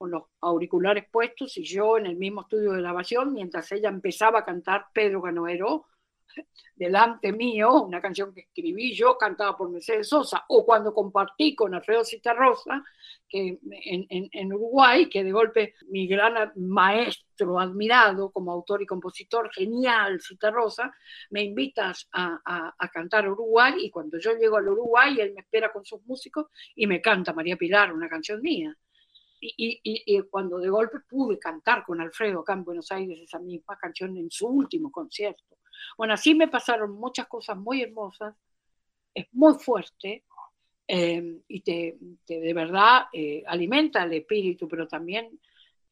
con 0.00 0.12
los 0.12 0.22
auriculares 0.40 1.04
puestos 1.12 1.58
y 1.58 1.62
yo 1.62 1.98
en 1.98 2.06
el 2.06 2.16
mismo 2.16 2.40
estudio 2.40 2.72
de 2.72 2.80
grabación, 2.80 3.34
mientras 3.34 3.70
ella 3.70 3.90
empezaba 3.90 4.38
a 4.38 4.44
cantar 4.46 4.86
Pedro 4.94 5.20
Canoero, 5.20 5.88
delante 6.74 7.34
mío, 7.34 7.82
una 7.82 8.00
canción 8.00 8.32
que 8.32 8.40
escribí 8.40 8.94
yo, 8.94 9.18
cantada 9.18 9.54
por 9.58 9.68
Mercedes 9.68 10.08
Sosa, 10.08 10.46
o 10.48 10.64
cuando 10.64 10.94
compartí 10.94 11.54
con 11.54 11.74
Alfredo 11.74 12.02
Citarrosa, 12.02 12.82
que 13.28 13.58
en, 13.60 14.52
Uruguay, 14.54 15.10
que 15.10 15.22
de 15.22 15.32
golpe 15.32 15.74
mi 15.88 16.06
gran 16.06 16.50
maestro, 16.56 17.60
admirado 17.60 18.30
como 18.30 18.52
autor 18.52 18.80
y 18.80 18.86
compositor, 18.86 19.50
genial 19.52 20.18
Citarrosa, 20.22 20.94
me 21.28 21.42
invitas 21.42 22.08
a, 22.12 22.40
a, 22.78 22.88
cantar 22.88 23.28
Uruguay, 23.28 23.74
y 23.80 23.90
cuando 23.90 24.18
yo 24.18 24.32
llego 24.32 24.56
al 24.56 24.68
Uruguay, 24.68 25.20
él 25.20 25.34
me 25.34 25.42
espera 25.42 25.70
con 25.70 25.84
sus 25.84 26.00
músicos 26.06 26.46
y 26.74 26.86
me 26.86 27.02
canta 27.02 27.34
María 27.34 27.58
Pilar, 27.58 27.92
una 27.92 28.08
canción 28.08 28.40
mía. 28.40 28.74
Y, 29.42 29.80
y, 29.82 30.20
cuando 30.24 30.58
de 30.58 30.68
golpe 30.68 31.00
pude 31.00 31.38
cantar 31.38 31.82
con 31.84 32.00
Alfredo 32.00 32.40
acá 32.40 32.52
en 32.52 32.64
Buenos 32.64 32.92
Aires 32.92 33.18
esa 33.20 33.38
misma 33.38 33.78
canción 33.78 34.16
en 34.18 34.30
su 34.30 34.46
último 34.46 34.92
concierto, 34.92 35.56
bueno, 35.96 36.14
así 36.14 36.34
me 36.34 36.48
pasaron 36.48 36.92
muchas 36.92 37.26
cosas 37.26 37.56
muy 37.56 37.82
hermosas, 37.82 38.34
es 39.14 39.26
muy 39.32 39.54
fuerte 39.54 40.24
eh, 40.86 41.40
y 41.48 41.60
te, 41.60 41.96
de 42.26 42.52
verdad 42.52 43.06
eh, 43.12 43.42
alimenta 43.46 44.02
el 44.02 44.12
espíritu, 44.12 44.68
pero 44.68 44.86
también 44.86 45.38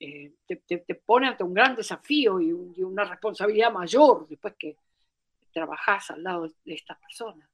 eh, 0.00 0.32
te, 0.46 0.94
pone 0.94 1.28
ante 1.28 1.44
un 1.44 1.54
gran 1.54 1.74
desafío 1.74 2.40
y, 2.40 2.52
una 2.52 3.04
responsabilidad 3.04 3.72
mayor 3.72 4.26
después 4.28 4.54
que 4.58 4.76
trabajas 5.52 6.10
al 6.10 6.22
lado 6.22 6.48
de 6.64 6.74
estas 6.74 6.98
personas. 6.98 7.48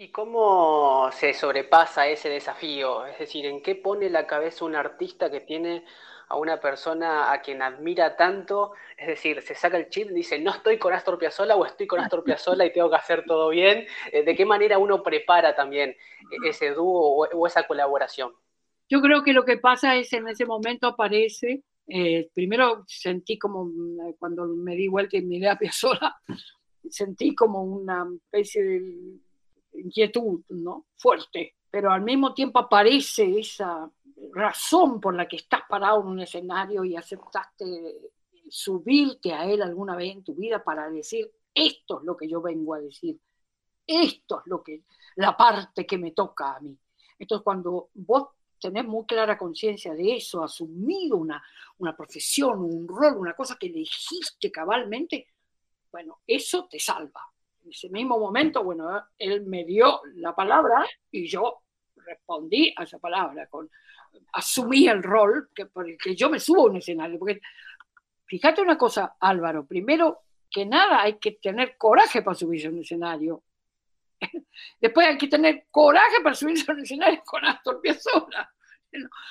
¿Y 0.00 0.08
cómo 0.08 1.10
se 1.12 1.34
sobrepasa 1.34 2.08
ese 2.08 2.30
desafío? 2.30 3.04
Es 3.04 3.18
decir, 3.18 3.44
¿en 3.44 3.62
qué 3.62 3.74
pone 3.74 4.08
la 4.08 4.26
cabeza 4.26 4.64
un 4.64 4.74
artista 4.74 5.30
que 5.30 5.40
tiene 5.40 5.84
a 6.28 6.38
una 6.38 6.58
persona 6.58 7.30
a 7.30 7.42
quien 7.42 7.60
admira 7.60 8.16
tanto, 8.16 8.72
es 8.96 9.08
decir, 9.08 9.42
se 9.42 9.54
saca 9.54 9.76
el 9.76 9.90
chip 9.90 10.10
y 10.10 10.14
dice, 10.14 10.38
no 10.38 10.52
estoy 10.52 10.78
con 10.78 10.94
Astor 10.94 11.18
Piazzolla 11.18 11.54
o 11.54 11.66
estoy 11.66 11.86
con 11.86 12.00
Astor 12.00 12.24
Piazzolla 12.24 12.64
y 12.64 12.72
tengo 12.72 12.88
que 12.88 12.96
hacer 12.96 13.24
todo 13.26 13.50
bien. 13.50 13.86
Eh, 14.10 14.24
¿De 14.24 14.34
qué 14.34 14.46
manera 14.46 14.78
uno 14.78 15.02
prepara 15.02 15.54
también 15.54 15.94
ese 16.46 16.70
dúo 16.70 17.28
o, 17.30 17.46
esa 17.46 17.66
colaboración? 17.66 18.32
Yo 18.88 19.02
creo 19.02 19.22
que 19.22 19.34
lo 19.34 19.44
que 19.44 19.58
pasa 19.58 19.96
es 19.96 20.10
en 20.14 20.28
ese 20.28 20.46
momento 20.46 20.86
aparece, 20.86 21.62
eh, 21.88 22.30
primero 22.32 22.84
sentí 22.86 23.38
como, 23.38 23.66
mm, 23.66 24.14
cuando 24.18 24.46
me 24.46 24.76
di 24.76 24.88
vuelta 24.88 25.18
y 25.18 25.22
miré 25.22 25.50
a 25.50 25.58
Piazzolla, 25.58 26.16
sentí 26.88 27.34
como 27.34 27.64
una 27.64 28.06
especie 28.24 28.62
de 28.62 29.20
inquietud, 29.80 30.42
¿no? 30.50 30.86
Fuerte, 30.96 31.56
pero 31.70 31.90
al 31.90 32.02
mismo 32.02 32.34
tiempo 32.34 32.58
aparece 32.58 33.38
esa 33.38 33.90
razón 34.32 35.00
por 35.00 35.14
la 35.14 35.26
que 35.26 35.36
estás 35.36 35.62
parado 35.68 36.00
en 36.02 36.08
un 36.08 36.20
escenario 36.20 36.84
y 36.84 36.96
aceptaste 36.96 38.12
subirte 38.48 39.32
a 39.32 39.46
él 39.46 39.62
alguna 39.62 39.96
vez 39.96 40.12
en 40.12 40.24
tu 40.24 40.34
vida 40.34 40.62
para 40.62 40.90
decir, 40.90 41.30
esto 41.54 42.00
es 42.00 42.04
lo 42.04 42.16
que 42.16 42.28
yo 42.28 42.40
vengo 42.42 42.74
a 42.74 42.80
decir, 42.80 43.18
esto 43.86 44.40
es 44.40 44.46
lo 44.46 44.62
que, 44.62 44.84
la 45.16 45.36
parte 45.36 45.86
que 45.86 45.98
me 45.98 46.12
toca 46.12 46.56
a 46.56 46.60
mí. 46.60 46.76
Entonces, 47.18 47.44
cuando 47.44 47.90
vos 47.94 48.28
tenés 48.58 48.84
muy 48.84 49.06
clara 49.06 49.38
conciencia 49.38 49.94
de 49.94 50.16
eso, 50.16 50.42
asumido 50.42 51.16
una, 51.16 51.42
una 51.78 51.96
profesión, 51.96 52.60
un 52.60 52.86
rol, 52.86 53.16
una 53.16 53.34
cosa 53.34 53.56
que 53.58 53.66
elegiste 53.66 54.50
cabalmente, 54.50 55.28
bueno, 55.90 56.20
eso 56.26 56.68
te 56.68 56.78
salva. 56.78 57.20
En 57.62 57.70
ese 57.70 57.88
mismo 57.90 58.18
momento, 58.18 58.64
bueno, 58.64 59.04
él 59.18 59.46
me 59.46 59.64
dio 59.64 60.00
la 60.14 60.34
palabra 60.34 60.86
y 61.10 61.26
yo 61.26 61.62
respondí 61.96 62.72
a 62.76 62.84
esa 62.84 62.98
palabra 62.98 63.46
con, 63.48 63.70
asumí 64.32 64.88
el 64.88 65.02
rol 65.02 65.50
que, 65.54 65.66
por 65.66 65.88
el 65.88 65.96
que 65.98 66.14
yo 66.14 66.30
me 66.30 66.40
subo 66.40 66.62
a 66.62 66.70
un 66.70 66.76
escenario. 66.76 67.18
Porque 67.18 67.40
fíjate 68.26 68.62
una 68.62 68.78
cosa, 68.78 69.16
Álvaro, 69.20 69.66
primero 69.66 70.22
que 70.50 70.66
nada 70.66 71.02
hay 71.02 71.18
que 71.18 71.32
tener 71.32 71.76
coraje 71.76 72.22
para 72.22 72.34
subirse 72.34 72.66
a 72.66 72.70
un 72.70 72.80
escenario. 72.80 73.44
Después 74.80 75.06
hay 75.06 75.18
que 75.18 75.28
tener 75.28 75.66
coraje 75.70 76.20
para 76.22 76.34
subirse 76.34 76.70
a 76.70 76.74
un 76.74 76.80
escenario 76.80 77.22
con 77.24 77.44
Astor 77.44 77.80
Piazzolla. 77.80 78.50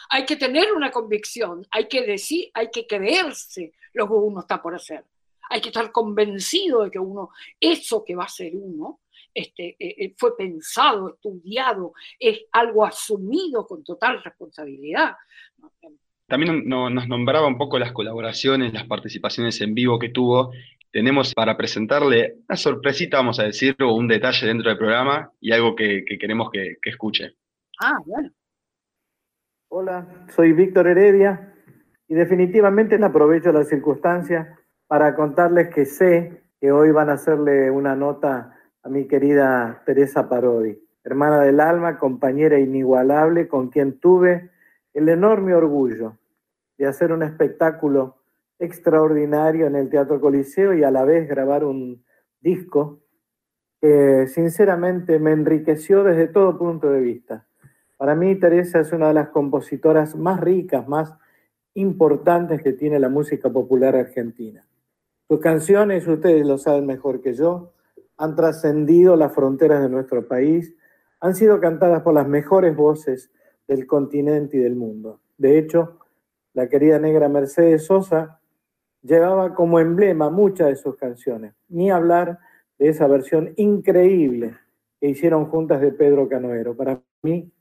Hay 0.09 0.25
que 0.25 0.38
tener 0.38 0.71
una 0.71 0.89
convicción, 0.89 1.67
hay 1.71 1.88
que 1.89 2.05
decir, 2.05 2.50
hay 2.53 2.69
que 2.71 2.88
creerse 2.88 3.74
lo 3.93 4.07
que 4.07 4.13
uno 4.13 4.39
está 4.39 4.62
por 4.62 4.74
hacer. 4.74 5.03
Hay 5.50 5.62
que 5.62 5.70
estar 5.70 5.91
convencido 5.91 6.84
de 6.84 6.91
que 6.91 7.00
uno, 7.00 7.29
eso 7.60 8.03
que 8.06 8.15
va 8.15 8.25
a 8.25 8.29
ser 8.29 8.53
uno, 8.56 9.01
este, 9.34 9.75
eh, 9.79 9.96
eh, 9.98 10.15
fue 10.18 10.36
pensado, 10.38 11.13
estudiado, 11.15 11.94
es 12.20 12.46
algo 12.51 12.86
asumido 12.86 13.65
con 13.65 13.84
total 13.84 14.24
responsabilidad. 14.24 15.15
También 16.27 16.68
nos 16.68 17.08
nombraba 17.08 17.48
un 17.48 17.58
poco 17.58 17.79
las 17.79 17.91
colaboraciones, 17.91 18.74
las 18.74 18.86
participaciones 18.86 19.60
en 19.62 19.74
vivo 19.74 19.98
que 19.98 20.10
tuvo. 20.10 20.51
Tenemos 20.91 21.34
para 21.34 21.58
presentarle 21.58 22.38
una 22.48 22.56
sorpresita, 22.56 23.18
vamos 23.18 23.39
a 23.39 23.44
decir, 23.44 23.75
o 23.82 23.94
un 23.94 24.08
detalle 24.08 24.46
dentro 24.46 24.70
del 24.70 24.77
programa 24.77 25.32
y 25.39 25.51
algo 25.51 25.75
que, 25.75 26.03
queremos 26.20 26.51
que, 26.51 26.77
que 26.82 26.89
escuche. 26.89 27.36
Ah, 27.82 27.98
bueno. 28.06 28.29
Hola, 29.72 30.25
soy 30.36 30.53
Víctor 30.53 30.88
Heredia 30.88 31.53
y 32.08 32.15
definitivamente 32.15 33.03
aprovecho 33.03 33.51
la 33.51 33.63
circunstancia 33.63 34.60
para 34.89 35.13
contarles 35.13 35.69
que 35.69 35.86
sé 35.86 36.41
que 36.60 36.72
hoy 36.72 36.89
van 36.89 37.12
a 37.12 37.13
hacerle 37.13 37.69
una 37.69 37.96
nota 37.96 38.58
a 38.81 38.89
mi 38.89 39.08
querida 39.08 39.84
Teresa 39.86 40.27
Parodi, 40.27 40.84
hermana 41.03 41.41
del 41.41 41.60
alma, 41.60 42.00
compañera 42.00 42.58
inigualable, 42.58 43.48
con 43.48 43.69
quien 43.69 44.00
tuve 44.00 44.50
el 44.96 45.08
enorme 45.08 45.53
orgullo 45.53 46.17
de 46.79 46.88
hacer 46.88 47.12
un 47.12 47.22
espectáculo 47.22 48.17
extraordinario 48.58 49.67
en 49.67 49.75
el 49.75 49.89
Teatro 49.89 50.19
Coliseo 50.19 50.74
y 50.74 50.84
a 50.84 50.89
la 50.89 51.05
vez 51.05 51.29
grabar 51.29 51.65
un 51.65 52.03
disco 52.41 53.00
que 53.79 54.25
sinceramente 54.25 55.19
me 55.19 55.34
enriqueció 55.34 56.03
desde 56.03 56.29
todo 56.29 56.58
punto 56.58 56.89
de 56.89 57.00
vista. 57.00 57.46
Para 57.96 58.15
mí 58.15 58.34
Teresa 58.39 58.79
es 58.79 58.91
una 58.91 59.10
de 59.10 59.13
las 59.13 59.29
compositoras 59.29 60.15
más 60.15 60.39
ricas, 60.39 60.88
más 60.88 61.13
importantes 61.75 62.63
que 62.63 62.74
tiene 62.74 62.98
la 62.98 63.10
música 63.10 63.51
popular 63.51 63.96
argentina. 63.96 64.65
Sus 65.29 65.41
canciones, 65.41 66.07
ustedes 66.07 66.43
lo 66.43 66.57
saben 66.57 66.88
mejor 66.88 67.21
que 67.21 67.36
yo, 67.36 67.71
han 68.17 68.36
trascendido 68.36 69.15
las 69.15 69.31
fronteras 69.31 69.79
de 69.83 69.88
nuestro 69.88 70.27
país, 70.27 70.75
han 71.19 71.36
sido 71.36 71.59
cantadas 71.59 72.01
por 72.01 72.15
las 72.15 72.27
mejores 72.27 72.75
voces 72.75 73.31
del 73.67 73.86
continente 73.86 74.57
y 74.57 74.62
del 74.62 74.75
mundo. 74.75 75.21
De 75.38 75.59
hecho, 75.59 76.00
la 76.53 76.67
querida 76.67 76.98
negra 76.98 77.29
Mercedes 77.29 77.86
Sosa 77.86 78.41
llevaba 79.03 79.53
como 79.53 79.79
emblema 79.79 80.31
muchas 80.31 80.69
de 80.69 80.75
sus 80.77 80.95
canciones, 80.95 81.53
ni 81.67 81.91
hablar 81.91 82.39
de 82.79 82.89
esa 82.89 83.05
versión 83.05 83.53
increíble 83.55 84.57
que 85.00 85.09
hicieron 85.09 85.45
juntas 85.45 85.79
de 85.79 85.91
Pedro 85.91 86.27
Canoero. 86.27 86.75
Para 86.75 87.03
mí, 87.21 87.51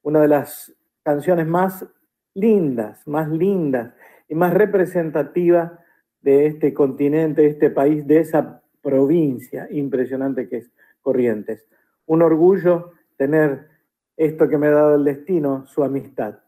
una 0.00 0.22
de 0.22 0.28
las 0.28 0.74
canciones 1.02 1.46
más 1.46 1.86
lindas, 2.32 3.06
más 3.06 3.28
lindas 3.28 3.92
y 4.26 4.34
más 4.34 4.54
representativas 4.54 5.83
de 6.24 6.46
este 6.46 6.72
continente, 6.72 7.42
de 7.42 7.48
este 7.48 7.70
país, 7.70 8.06
de 8.06 8.20
esa 8.20 8.62
provincia 8.82 9.68
impresionante 9.70 10.48
que 10.48 10.56
es 10.56 10.70
Corrientes. 11.02 11.66
Un 12.06 12.22
orgullo 12.22 12.92
tener 13.18 13.68
esto 14.16 14.48
que 14.48 14.56
me 14.56 14.68
ha 14.68 14.70
dado 14.70 14.94
el 14.94 15.04
destino, 15.04 15.66
su 15.66 15.84
amistad. 15.84 16.38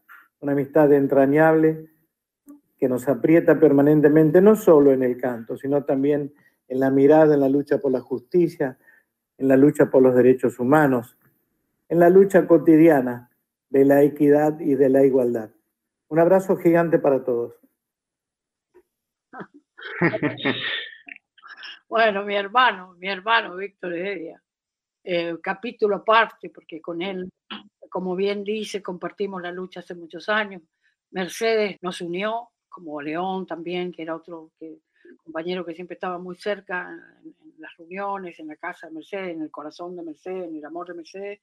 Una 0.40 0.52
amistad 0.52 0.90
entrañable 0.94 1.90
que 2.78 2.88
nos 2.88 3.06
aprieta 3.06 3.60
permanentemente, 3.60 4.40
no 4.40 4.56
solo 4.56 4.92
en 4.92 5.02
el 5.02 5.18
canto, 5.18 5.58
sino 5.58 5.84
también 5.84 6.32
en 6.68 6.80
la 6.80 6.90
mirada, 6.90 7.34
en 7.34 7.40
la 7.40 7.50
lucha 7.50 7.78
por 7.78 7.92
la 7.92 8.00
justicia, 8.00 8.78
en 9.36 9.48
la 9.48 9.58
lucha 9.58 9.90
por 9.90 10.02
los 10.02 10.14
derechos 10.14 10.58
humanos, 10.58 11.18
en 11.90 12.00
la 12.00 12.08
lucha 12.08 12.46
cotidiana 12.46 13.30
de 13.68 13.84
la 13.84 14.02
equidad 14.02 14.58
y 14.58 14.74
de 14.74 14.88
la 14.88 15.04
igualdad. 15.04 15.50
Un 16.08 16.18
abrazo 16.18 16.56
gigante 16.56 16.98
para 16.98 17.24
todos. 17.24 17.65
bueno, 21.88 22.24
mi 22.24 22.34
hermano, 22.34 22.94
mi 22.98 23.08
hermano 23.08 23.56
Víctor 23.56 23.94
Heredia, 23.94 24.42
eh, 25.04 25.36
capítulo 25.42 25.96
aparte, 25.96 26.50
porque 26.50 26.80
con 26.80 27.02
él, 27.02 27.30
como 27.88 28.16
bien 28.16 28.44
dice, 28.44 28.82
compartimos 28.82 29.40
la 29.42 29.52
lucha 29.52 29.80
hace 29.80 29.94
muchos 29.94 30.28
años. 30.28 30.62
Mercedes 31.10 31.76
nos 31.80 32.00
unió, 32.00 32.50
como 32.68 33.00
León 33.00 33.46
también, 33.46 33.92
que 33.92 34.02
era 34.02 34.16
otro 34.16 34.50
que, 34.58 34.80
compañero 35.22 35.64
que 35.64 35.74
siempre 35.74 35.94
estaba 35.94 36.18
muy 36.18 36.36
cerca 36.36 36.90
en, 37.24 37.34
las 37.58 37.74
reuniones, 37.76 38.38
en 38.38 38.48
la 38.48 38.56
casa 38.56 38.86
de 38.86 38.92
Mercedes, 38.92 39.34
en 39.34 39.42
el 39.42 39.50
corazón 39.50 39.96
de 39.96 40.02
Mercedes, 40.02 40.48
en 40.48 40.56
el 40.56 40.64
amor 40.64 40.88
de 40.88 40.94
Mercedes. 40.94 41.40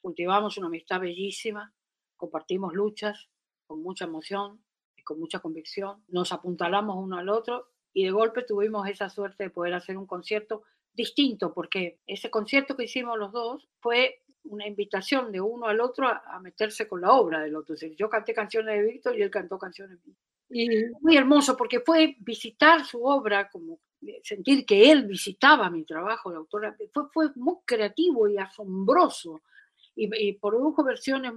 Cultivamos 0.00 0.58
una 0.58 0.66
amistad 0.66 1.00
bellísima, 1.00 1.72
compartimos 2.16 2.74
luchas 2.74 3.28
con 3.66 3.82
mucha 3.82 4.06
emoción 4.06 4.64
y 4.96 5.02
con 5.02 5.20
mucha 5.20 5.38
convicción. 5.38 6.02
Nos 6.08 6.32
apuntalamos 6.32 6.96
uno 6.96 7.18
al 7.18 7.28
otro 7.28 7.73
y 7.94 8.04
de 8.04 8.10
golpe 8.10 8.42
tuvimos 8.42 8.86
esa 8.88 9.08
suerte 9.08 9.44
de 9.44 9.50
poder 9.50 9.72
hacer 9.72 9.96
un 9.96 10.06
concierto 10.06 10.64
distinto, 10.92 11.54
porque 11.54 12.00
ese 12.06 12.28
concierto 12.30 12.76
que 12.76 12.84
hicimos 12.84 13.18
los 13.18 13.32
dos 13.32 13.68
fue 13.80 14.22
una 14.44 14.66
invitación 14.66 15.32
de 15.32 15.40
uno 15.40 15.66
al 15.66 15.80
otro 15.80 16.08
a, 16.08 16.38
meterse 16.40 16.86
con 16.86 17.00
la 17.00 17.12
obra 17.12 17.40
del 17.40 17.56
otro. 17.56 17.74
yo 17.96 18.10
canté 18.10 18.34
canciones 18.34 18.76
de 18.76 18.92
Víctor 18.92 19.18
y 19.18 19.22
él 19.22 19.30
cantó 19.30 19.58
canciones 19.58 19.98
mías. 20.04 20.18
Y 20.50 20.68
muy 21.00 21.16
hermoso 21.16 21.56
porque 21.56 21.80
fue 21.80 22.16
visitar 22.18 22.84
su 22.84 23.02
obra, 23.02 23.48
como 23.48 23.80
sentir 24.22 24.66
que 24.66 24.90
él 24.90 25.06
visitaba 25.06 25.70
mi 25.70 25.84
trabajo 25.84 26.30
de 26.30 26.36
autora, 26.36 26.76
fue, 26.92 27.04
fue 27.12 27.30
muy 27.36 27.56
creativo 27.64 28.28
y 28.28 28.36
asombroso. 28.36 29.42
Y, 29.96 30.32
produjo 30.34 30.82
versiones 30.82 31.32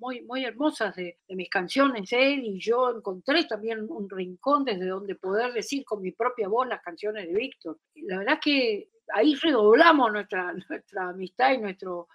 muy, 0.00 0.22
muy 0.22 0.44
hermosas 0.44 0.96
de, 0.96 1.18
de, 1.28 1.36
mis 1.36 1.48
canciones. 1.48 2.10
Él 2.12 2.42
y 2.42 2.58
yo 2.58 2.90
encontré 2.96 3.44
también 3.44 3.86
un 3.88 4.08
rincón 4.08 4.64
desde 4.64 4.86
donde 4.86 5.14
poder 5.14 5.52
decir 5.52 5.84
con 5.84 6.00
mi 6.00 6.10
propia 6.10 6.48
voz 6.48 6.66
las 6.66 6.82
canciones 6.82 7.28
de 7.28 7.34
Víctor. 7.34 7.78
La 7.94 8.18
verdad 8.18 8.38
que 8.42 8.88
ahí 9.14 9.34
redoblamos 9.34 10.10
nuestra, 10.12 10.52
nuestra 10.68 11.08
amistad 11.10 11.52
y 11.52 11.58
nuestro, 11.58 12.08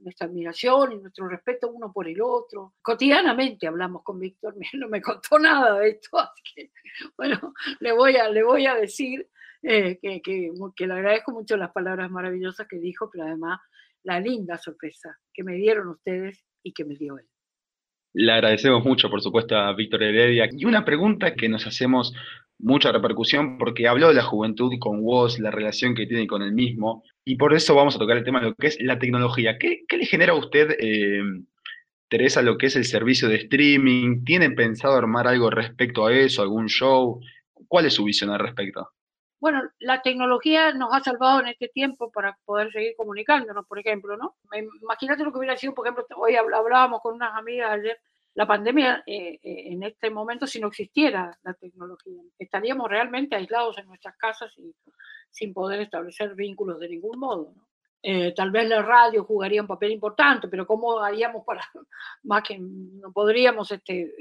nuestra 0.00 0.26
admiración 0.26 0.92
y 0.92 0.96
nuestro 0.98 1.26
respeto 1.28 1.70
uno 1.70 1.92
por 1.92 2.06
el 2.06 2.20
otro. 2.20 2.74
Cotidianamente 2.82 3.66
hablamos 3.66 4.02
con 4.02 4.18
Víctor, 4.18 4.54
no 4.74 4.88
me 4.88 5.00
contó 5.00 5.38
nada 5.38 5.78
de 5.78 5.90
esto, 5.90 6.18
así 6.18 6.42
que 6.54 6.70
bueno, 7.16 7.54
le 7.80 7.92
voy 7.92 8.16
a, 8.16 8.28
le 8.28 8.42
voy 8.42 8.66
a 8.66 8.74
decir 8.74 9.28
eh, 9.62 9.98
que, 10.00 10.20
que, 10.20 10.52
que, 10.76 10.86
le 10.86 10.92
agradezco 10.92 11.32
mucho 11.32 11.56
las 11.56 11.72
palabras 11.72 12.10
maravillosas 12.10 12.68
que 12.68 12.78
dijo, 12.78 13.08
pero 13.10 13.24
además 13.24 13.60
la 14.02 14.20
linda 14.20 14.58
sorpresa 14.58 15.18
que 15.32 15.42
me 15.42 15.54
dieron 15.54 15.88
ustedes 15.88 16.44
y 16.64 16.72
que 16.72 16.84
me 16.84 16.96
dio 16.96 17.18
él. 17.18 17.26
Le 18.14 18.32
agradecemos 18.32 18.84
mucho, 18.84 19.10
por 19.10 19.20
supuesto, 19.20 19.56
a 19.56 19.72
Víctor 19.74 20.02
Heredia. 20.02 20.48
Y 20.50 20.64
una 20.64 20.84
pregunta 20.84 21.34
que 21.34 21.48
nos 21.48 21.66
hacemos 21.66 22.14
mucha 22.58 22.92
repercusión 22.92 23.58
porque 23.58 23.88
habló 23.88 24.08
de 24.08 24.14
la 24.14 24.22
juventud 24.22 24.72
con 24.78 25.02
vos, 25.02 25.38
la 25.38 25.50
relación 25.50 25.94
que 25.94 26.06
tiene 26.06 26.26
con 26.26 26.42
el 26.42 26.52
mismo, 26.52 27.02
y 27.24 27.36
por 27.36 27.54
eso 27.54 27.74
vamos 27.74 27.96
a 27.96 27.98
tocar 27.98 28.16
el 28.16 28.24
tema 28.24 28.40
de 28.40 28.46
lo 28.46 28.54
que 28.54 28.68
es 28.68 28.80
la 28.80 28.98
tecnología. 28.98 29.58
¿Qué, 29.58 29.84
le 29.90 30.06
genera 30.06 30.32
a 30.32 30.36
usted, 30.36 30.76
eh, 30.78 31.22
Teresa, 32.08 32.42
lo 32.42 32.56
que 32.56 32.66
es 32.66 32.76
el 32.76 32.84
servicio 32.84 33.28
de 33.28 33.36
streaming? 33.36 34.24
¿Tiene 34.24 34.50
pensado 34.50 34.94
armar 34.94 35.26
algo 35.26 35.50
respecto 35.50 36.06
a 36.06 36.12
eso, 36.14 36.42
algún 36.42 36.68
show? 36.68 37.20
¿Cuál 37.66 37.86
es 37.86 37.94
su 37.94 38.04
visión 38.04 38.30
al 38.30 38.38
respecto? 38.38 38.90
Bueno, 39.44 39.60
la 39.78 40.00
tecnología 40.00 40.72
nos 40.72 40.94
ha 40.94 41.00
salvado 41.00 41.40
en 41.40 41.48
este 41.48 41.68
tiempo 41.68 42.10
para 42.10 42.34
poder 42.46 42.72
seguir 42.72 42.94
comunicándonos, 42.96 43.66
por 43.66 43.78
ejemplo, 43.78 44.16
¿no? 44.16 44.36
Imagínate 44.80 45.22
lo 45.22 45.30
que 45.30 45.36
hubiera 45.36 45.54
sido, 45.54 45.74
por 45.74 45.86
ejemplo, 45.86 46.06
hoy 46.16 46.34
hablábamos 46.34 47.02
con 47.02 47.16
unas 47.16 47.34
amigas 47.34 47.72
ayer 47.72 48.00
la 48.32 48.46
pandemia 48.46 49.02
eh, 49.06 49.38
eh, 49.42 49.64
en 49.66 49.82
este 49.82 50.08
momento, 50.08 50.46
si 50.46 50.60
no 50.60 50.68
existiera 50.68 51.38
la 51.42 51.52
tecnología, 51.52 52.22
estaríamos 52.38 52.88
realmente 52.88 53.36
aislados 53.36 53.76
en 53.76 53.86
nuestras 53.86 54.16
casas 54.16 54.50
y 54.56 54.74
sin 55.30 55.52
poder 55.52 55.82
establecer 55.82 56.34
vínculos 56.34 56.80
de 56.80 56.88
ningún 56.88 57.18
modo. 57.18 57.52
Eh, 58.06 58.34
tal 58.36 58.50
vez 58.50 58.68
la 58.68 58.82
radio 58.82 59.24
jugaría 59.24 59.62
un 59.62 59.66
papel 59.66 59.92
importante, 59.92 60.48
pero 60.48 60.66
¿cómo 60.66 60.98
haríamos 61.00 61.42
para, 61.44 61.62
más 62.24 62.42
que 62.42 62.58
no 62.58 63.10
podríamos 63.12 63.70
este, 63.70 64.12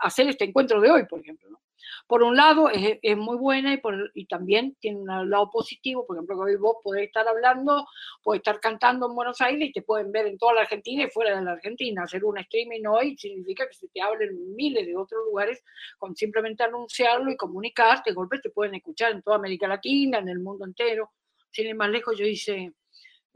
hacer 0.00 0.28
este 0.28 0.44
encuentro 0.44 0.80
de 0.80 0.90
hoy, 0.90 1.06
por 1.06 1.20
ejemplo? 1.20 1.48
¿no? 1.50 1.60
por 2.08 2.22
un 2.22 2.36
lado 2.36 2.70
es, 2.70 2.98
es 3.02 3.16
muy 3.16 3.36
buena 3.36 3.74
y, 3.74 3.76
por, 3.76 4.10
y, 4.14 4.26
también 4.26 4.76
tiene 4.80 4.98
un 4.98 5.30
lado 5.30 5.50
positivo, 5.50 6.06
por 6.06 6.16
ejemplo, 6.16 6.36
que 6.36 6.52
hoy 6.52 6.56
vos 6.56 6.76
podés 6.82 7.06
estar 7.06 7.28
hablando, 7.28 7.86
podés 8.22 8.40
estar 8.40 8.60
cantando 8.60 9.06
en 9.06 9.14
Buenos 9.14 9.40
Aires 9.40 9.68
y 9.68 9.72
te 9.72 9.82
pueden 9.82 10.10
ver 10.10 10.26
en 10.26 10.38
toda 10.38 10.54
la 10.54 10.60
Argentina 10.62 11.04
y 11.04 11.10
fuera 11.10 11.36
de 11.36 11.44
la 11.44 11.52
Argentina. 11.52 12.04
Hacer 12.04 12.24
un 12.24 12.38
streaming 12.38 12.84
hoy 12.86 13.16
significa 13.18 13.66
que 13.66 13.74
se 13.74 13.88
te 13.88 14.00
hablen 14.00 14.54
miles 14.54 14.86
de 14.86 14.96
otros 14.96 15.22
lugares 15.26 15.62
con 15.98 16.16
simplemente 16.16 16.62
anunciarlo 16.62 17.30
y 17.30 17.36
comunicarte, 17.36 18.10
de 18.10 18.14
golpe 18.14 18.38
te 18.38 18.50
pueden 18.50 18.74
escuchar 18.74 19.12
en 19.12 19.22
toda 19.22 19.36
América 19.36 19.68
Latina, 19.68 20.18
en 20.18 20.28
el 20.28 20.40
mundo 20.40 20.64
entero. 20.64 21.12
Sin 21.50 21.66
ir 21.66 21.74
más 21.74 21.90
lejos, 21.90 22.16
yo 22.18 22.26
hice 22.26 22.72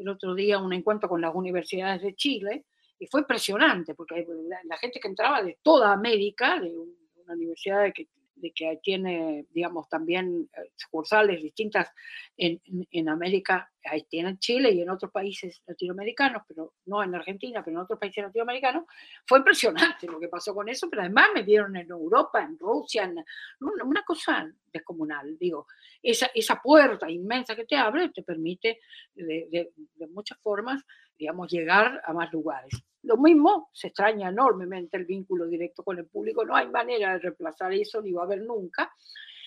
el 0.02 0.08
otro 0.08 0.34
día 0.34 0.58
un 0.58 0.72
encuentro 0.72 1.08
con 1.08 1.20
las 1.20 1.34
universidades 1.34 2.02
de 2.02 2.14
Chile 2.14 2.64
y 2.98 3.06
fue 3.06 3.22
impresionante 3.22 3.94
porque 3.94 4.26
la, 4.64 4.76
gente 4.76 5.00
que 5.00 5.08
entraba 5.08 5.42
de 5.42 5.58
toda 5.62 5.92
América, 5.92 6.60
de 6.60 6.76
una 6.76 7.34
universidad 7.34 7.92
que 7.94 8.08
de 8.42 8.52
que 8.52 8.80
tiene, 8.82 9.46
digamos, 9.50 9.88
también 9.88 10.50
eh, 10.56 10.72
sucursales 10.74 11.40
distintas 11.40 11.88
en, 12.36 12.60
en, 12.90 13.08
América, 13.08 13.70
ahí 13.84 14.04
tiene 14.10 14.36
Chile 14.38 14.72
y 14.72 14.82
en 14.82 14.90
otros 14.90 15.12
países 15.12 15.62
latinoamericanos, 15.64 16.42
pero 16.46 16.74
no 16.86 17.04
en 17.04 17.14
Argentina, 17.14 17.62
pero 17.64 17.76
en 17.76 17.84
otros 17.84 18.00
países 18.00 18.24
latinoamericanos, 18.24 18.84
fue 19.24 19.38
impresionante 19.38 20.08
lo 20.08 20.18
que 20.18 20.28
pasó 20.28 20.52
con 20.54 20.68
eso, 20.68 20.90
pero 20.90 21.02
además 21.02 21.28
me 21.32 21.44
dieron 21.44 21.76
en 21.76 21.88
Europa, 21.88 22.42
en 22.42 22.58
Rusia, 22.58 23.04
en, 23.04 23.24
una 23.60 24.02
cosa 24.02 24.52
descomunal, 24.72 25.38
digo, 25.38 25.68
esa, 26.02 26.30
esa 26.34 26.60
puerta 26.60 27.08
inmensa 27.08 27.54
que 27.54 27.64
te 27.64 27.76
abre 27.76 28.08
te 28.08 28.24
permite 28.24 28.80
de, 29.14 29.46
de, 29.50 29.72
de 29.76 30.06
muchas 30.08 30.38
formas, 30.40 30.82
digamos, 31.22 31.52
llegar 31.52 32.02
a 32.04 32.12
más 32.12 32.32
lugares. 32.32 32.72
Lo 33.02 33.16
mismo, 33.16 33.70
se 33.72 33.86
extraña 33.86 34.30
enormemente 34.30 34.96
el 34.96 35.04
vínculo 35.04 35.46
directo 35.46 35.84
con 35.84 35.96
el 35.96 36.06
público, 36.06 36.44
no 36.44 36.56
hay 36.56 36.68
manera 36.68 37.12
de 37.12 37.20
reemplazar 37.20 37.72
eso, 37.72 38.02
ni 38.02 38.10
va 38.10 38.22
a 38.22 38.24
haber 38.24 38.42
nunca. 38.42 38.92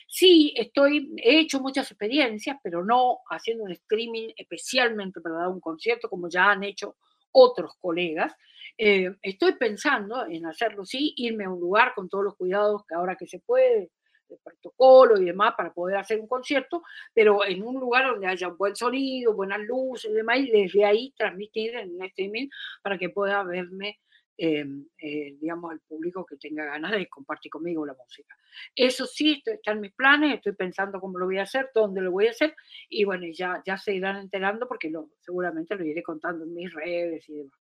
Sí, 0.08 0.54
estoy, 0.56 1.14
he 1.18 1.40
hecho 1.40 1.60
muchas 1.60 1.92
experiencias, 1.92 2.58
pero 2.64 2.86
no 2.86 3.18
haciendo 3.30 3.66
un 3.66 3.74
streaming 3.74 4.30
especialmente 4.38 5.20
para 5.20 5.36
dar 5.36 5.50
un 5.50 5.60
concierto, 5.60 6.10
como 6.10 6.30
ya 6.30 6.52
han 6.52 6.64
hecho 6.64 6.96
otros 7.34 7.74
colegas. 7.82 8.34
Eh, 8.78 9.14
estoy 9.22 9.58
pensando 9.58 10.26
en 10.28 10.46
hacerlo, 10.46 10.86
sí, 10.86 11.14
irme 11.18 11.44
a 11.44 11.50
un 11.50 11.60
lugar 11.60 11.92
con 11.94 12.08
todos 12.08 12.24
los 12.24 12.38
cuidados 12.38 12.86
que 12.88 12.96
ahora 12.96 13.18
que 13.18 13.28
se 13.28 13.40
puede, 13.40 13.92
de 14.28 14.38
protocolo 14.38 15.20
y 15.20 15.26
demás 15.26 15.54
para 15.56 15.74
poder 15.74 15.98
hacer 15.98 16.20
un 16.20 16.28
concierto, 16.28 16.84
pero 17.14 17.46
en 17.46 17.64
un 17.64 17.80
lugar 17.80 18.08
donde 18.08 18.28
haya 18.28 18.48
un 18.48 18.58
buen 18.58 18.76
sonido, 18.76 19.34
buenas 19.34 19.60
luces 19.62 20.12
y 20.12 20.14
demás, 20.14 20.40
y 20.40 20.52
desde 20.52 20.86
ahí 20.86 21.14
transmitir 21.18 21.76
en 21.76 22.02
streaming 22.04 22.48
para 22.82 22.98
que 22.98 23.10
pueda 23.10 23.44
verme, 23.44 24.00
em, 24.38 24.86
eh, 24.98 25.36
digamos, 25.40 25.72
al 25.72 25.80
público 25.82 26.26
que 26.26 26.36
tenga 26.38 26.66
ganas 26.66 26.92
de 26.92 27.08
compartir 27.08 27.50
conmigo 27.50 27.86
la 27.86 27.94
música. 27.94 28.36
Eso 28.76 29.06
sí, 29.06 29.42
está 29.46 29.72
en 29.72 29.82
mis 29.82 29.94
planes, 29.94 30.36
estoy 30.36 30.54
pensando 30.54 31.00
cómo 31.00 31.18
lo 31.20 31.26
voy 31.26 31.38
a 31.38 31.44
hacer, 31.44 31.70
dónde 31.74 32.02
lo 32.02 32.12
voy 32.12 32.28
a 32.28 32.32
hacer, 32.32 32.56
y 32.90 33.06
bueno, 33.06 33.26
ya, 33.34 33.62
ya 33.66 33.78
se 33.78 33.94
irán 33.94 34.18
enterando 34.18 34.68
porque 34.68 34.90
lo, 34.90 35.10
seguramente 35.20 35.76
lo 35.76 35.86
iré 35.86 36.04
contando 36.04 36.44
en 36.46 36.54
mis 36.54 36.74
redes 36.74 37.28
y 37.30 37.38
demás. 37.38 37.65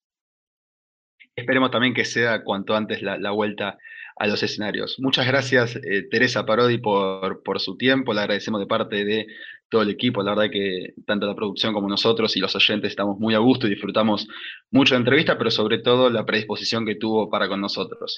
Esperemos 1.38 1.70
también 1.70 1.94
que 1.94 2.04
sea 2.04 2.42
cuanto 2.42 2.74
antes 2.74 3.00
la, 3.00 3.30
vuelta 3.30 3.78
a 4.16 4.26
los 4.26 4.42
escenarios. 4.42 4.96
Muchas 4.98 5.24
gracias, 5.24 5.76
eh, 5.76 6.02
Teresa 6.10 6.44
Parodi, 6.44 6.78
por, 6.78 7.60
su 7.60 7.76
tiempo. 7.76 8.12
Le 8.12 8.22
agradecemos 8.22 8.60
de 8.60 8.66
parte 8.66 9.04
de 9.04 9.28
todo 9.68 9.82
el 9.82 9.90
equipo. 9.90 10.24
La 10.24 10.34
verdad 10.34 10.50
que 10.50 10.94
tanto 11.06 11.26
la 11.26 11.36
producción 11.36 11.72
como 11.72 11.88
nosotros 11.88 12.36
y 12.36 12.40
los 12.40 12.56
oyentes 12.56 12.90
estamos 12.90 13.20
muy 13.20 13.34
a 13.34 13.38
gusto 13.38 13.68
y 13.68 13.70
disfrutamos 13.70 14.26
mucho 14.72 14.94
la 14.94 14.98
entrevista, 14.98 15.38
pero 15.38 15.52
sobre 15.52 15.78
todo 15.78 16.10
la 16.10 16.26
predisposición 16.26 16.84
que 16.84 16.96
tuvo 16.96 17.30
para 17.30 17.46
con 17.48 17.60
nosotros 17.60 18.16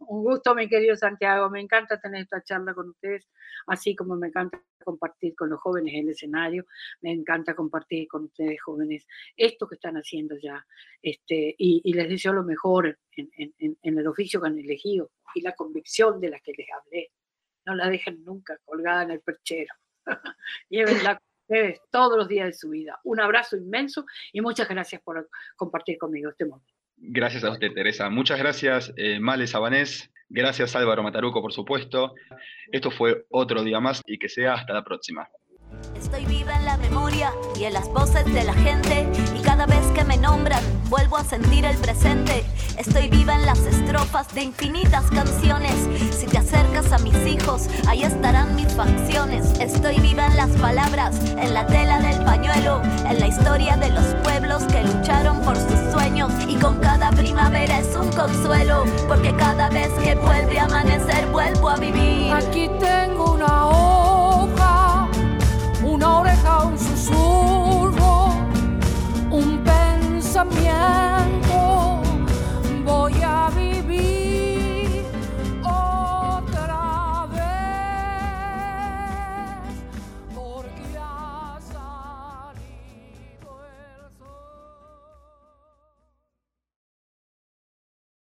un 0.00 0.24
gusto, 0.24 0.54
mi 0.54 0.68
querido 0.68 0.96
Santiago. 0.96 1.50
Me 1.50 1.60
encanta 1.60 2.00
tener 2.00 2.22
esta 2.22 2.42
charla 2.42 2.74
con 2.74 2.90
ustedes, 2.90 3.28
así 3.66 3.94
como 3.94 4.16
me 4.16 4.28
encanta 4.28 4.62
compartir 4.84 5.34
con 5.34 5.50
los 5.50 5.60
jóvenes 5.60 5.94
en 5.94 6.04
el 6.04 6.10
escenario. 6.10 6.66
Me 7.00 7.12
encanta 7.12 7.54
compartir 7.54 8.08
con 8.08 8.24
ustedes, 8.24 8.60
jóvenes, 8.62 9.06
esto 9.36 9.66
que 9.66 9.76
están 9.76 9.96
haciendo 9.96 10.36
ya. 10.42 10.64
Este, 11.02 11.54
y, 11.58 11.92
les 11.92 12.08
deseo 12.08 12.32
lo 12.32 12.44
mejor 12.44 12.98
en, 13.16 13.30
en, 13.58 13.98
el 13.98 14.06
oficio 14.06 14.40
que 14.40 14.48
han 14.48 14.58
elegido 14.58 15.10
y 15.34 15.42
la 15.42 15.54
convicción 15.54 16.20
de 16.20 16.30
la 16.30 16.40
que 16.40 16.52
les 16.56 16.66
hablé. 16.70 17.10
no 17.66 17.74
la 17.74 17.88
dejen 17.88 18.24
nunca 18.24 18.58
colgada 18.64 19.02
en 19.02 19.10
el 19.12 19.20
perchero. 19.20 19.74
Llévenla 20.68 21.16
con 21.16 21.24
ustedes 21.48 21.80
todos 21.90 22.16
los 22.16 22.28
días 22.28 22.46
de 22.46 22.52
su 22.52 22.70
vida. 22.70 23.00
Un 23.04 23.20
abrazo 23.20 23.56
inmenso 23.56 24.04
y 24.32 24.40
muchas 24.40 24.68
gracias 24.68 25.02
por 25.02 25.28
compartir 25.56 25.98
conmigo 25.98 26.30
este 26.30 26.44
momento. 26.44 26.81
Gracias 27.04 27.42
a 27.42 27.50
usted, 27.50 27.72
Teresa. 27.74 28.08
Muchas 28.10 28.38
gracias, 28.38 28.92
eh, 28.96 29.18
Male 29.18 29.48
Sabanés. 29.48 30.08
Gracias, 30.28 30.76
Álvaro 30.76 31.02
Mataruco, 31.02 31.42
por 31.42 31.52
supuesto. 31.52 32.14
Esto 32.70 32.90
fue 32.92 33.26
otro 33.28 33.64
día 33.64 33.80
más 33.80 34.02
y 34.06 34.18
que 34.18 34.28
sea 34.28 34.54
hasta 34.54 34.72
la 34.72 34.84
próxima. 34.84 35.28
Estoy 35.96 36.24
viva 36.26 36.54
en 36.56 36.64
la 36.64 36.76
memoria 36.76 37.32
y 37.58 37.64
en 37.64 37.72
las 37.72 37.88
voces 37.88 38.24
de 38.32 38.44
la 38.44 38.54
gente 38.54 39.08
y 39.36 39.42
cada 39.42 39.66
vez 39.66 39.84
que 39.94 40.04
me 40.04 40.16
nombran 40.16 40.62
vuelvo 40.88 41.16
a 41.16 41.24
sentir 41.24 41.64
el 41.64 41.76
presente. 41.78 42.44
Estoy 42.78 43.08
viva 43.08 43.34
en 43.34 43.46
las 43.46 43.58
estrofas 43.66 44.32
de 44.34 44.44
infinitas 44.44 45.10
canciones. 45.10 45.74
Si 46.10 46.26
te 46.26 46.38
acercas 46.38 46.92
a 46.92 46.98
mis 46.98 47.16
hijos, 47.26 47.68
ahí 47.88 48.02
estarán 48.04 48.54
mis 48.54 48.72
facciones. 48.74 49.58
Estoy 49.60 49.98
viva 50.00 50.26
en 50.26 50.36
las 50.36 50.50
palabras, 50.58 51.18
en 51.36 51.52
la 51.52 51.66
tela 51.66 52.00
del 52.00 52.22
pañuelo, 52.24 52.80
en 53.08 53.18
la 53.18 53.26
historia 53.26 53.76
de 53.76 53.90
los 53.90 54.14
pueblos 54.22 54.62
que 54.64 54.82
lucharon 54.82 55.01
con 56.62 56.78
cada 56.78 57.10
primavera 57.10 57.80
es 57.80 57.94
un 57.96 58.08
consuelo, 58.12 58.84
porque 59.08 59.34
cada 59.34 59.68
vez 59.68 59.88
que 60.02 60.14
vuelve 60.14 60.60
a 60.60 60.64
amanecer 60.64 61.26
vuelvo 61.32 61.68
a 61.68 61.76
vivir. 61.76 62.32
Aquí 62.32 62.70
te 62.78 63.01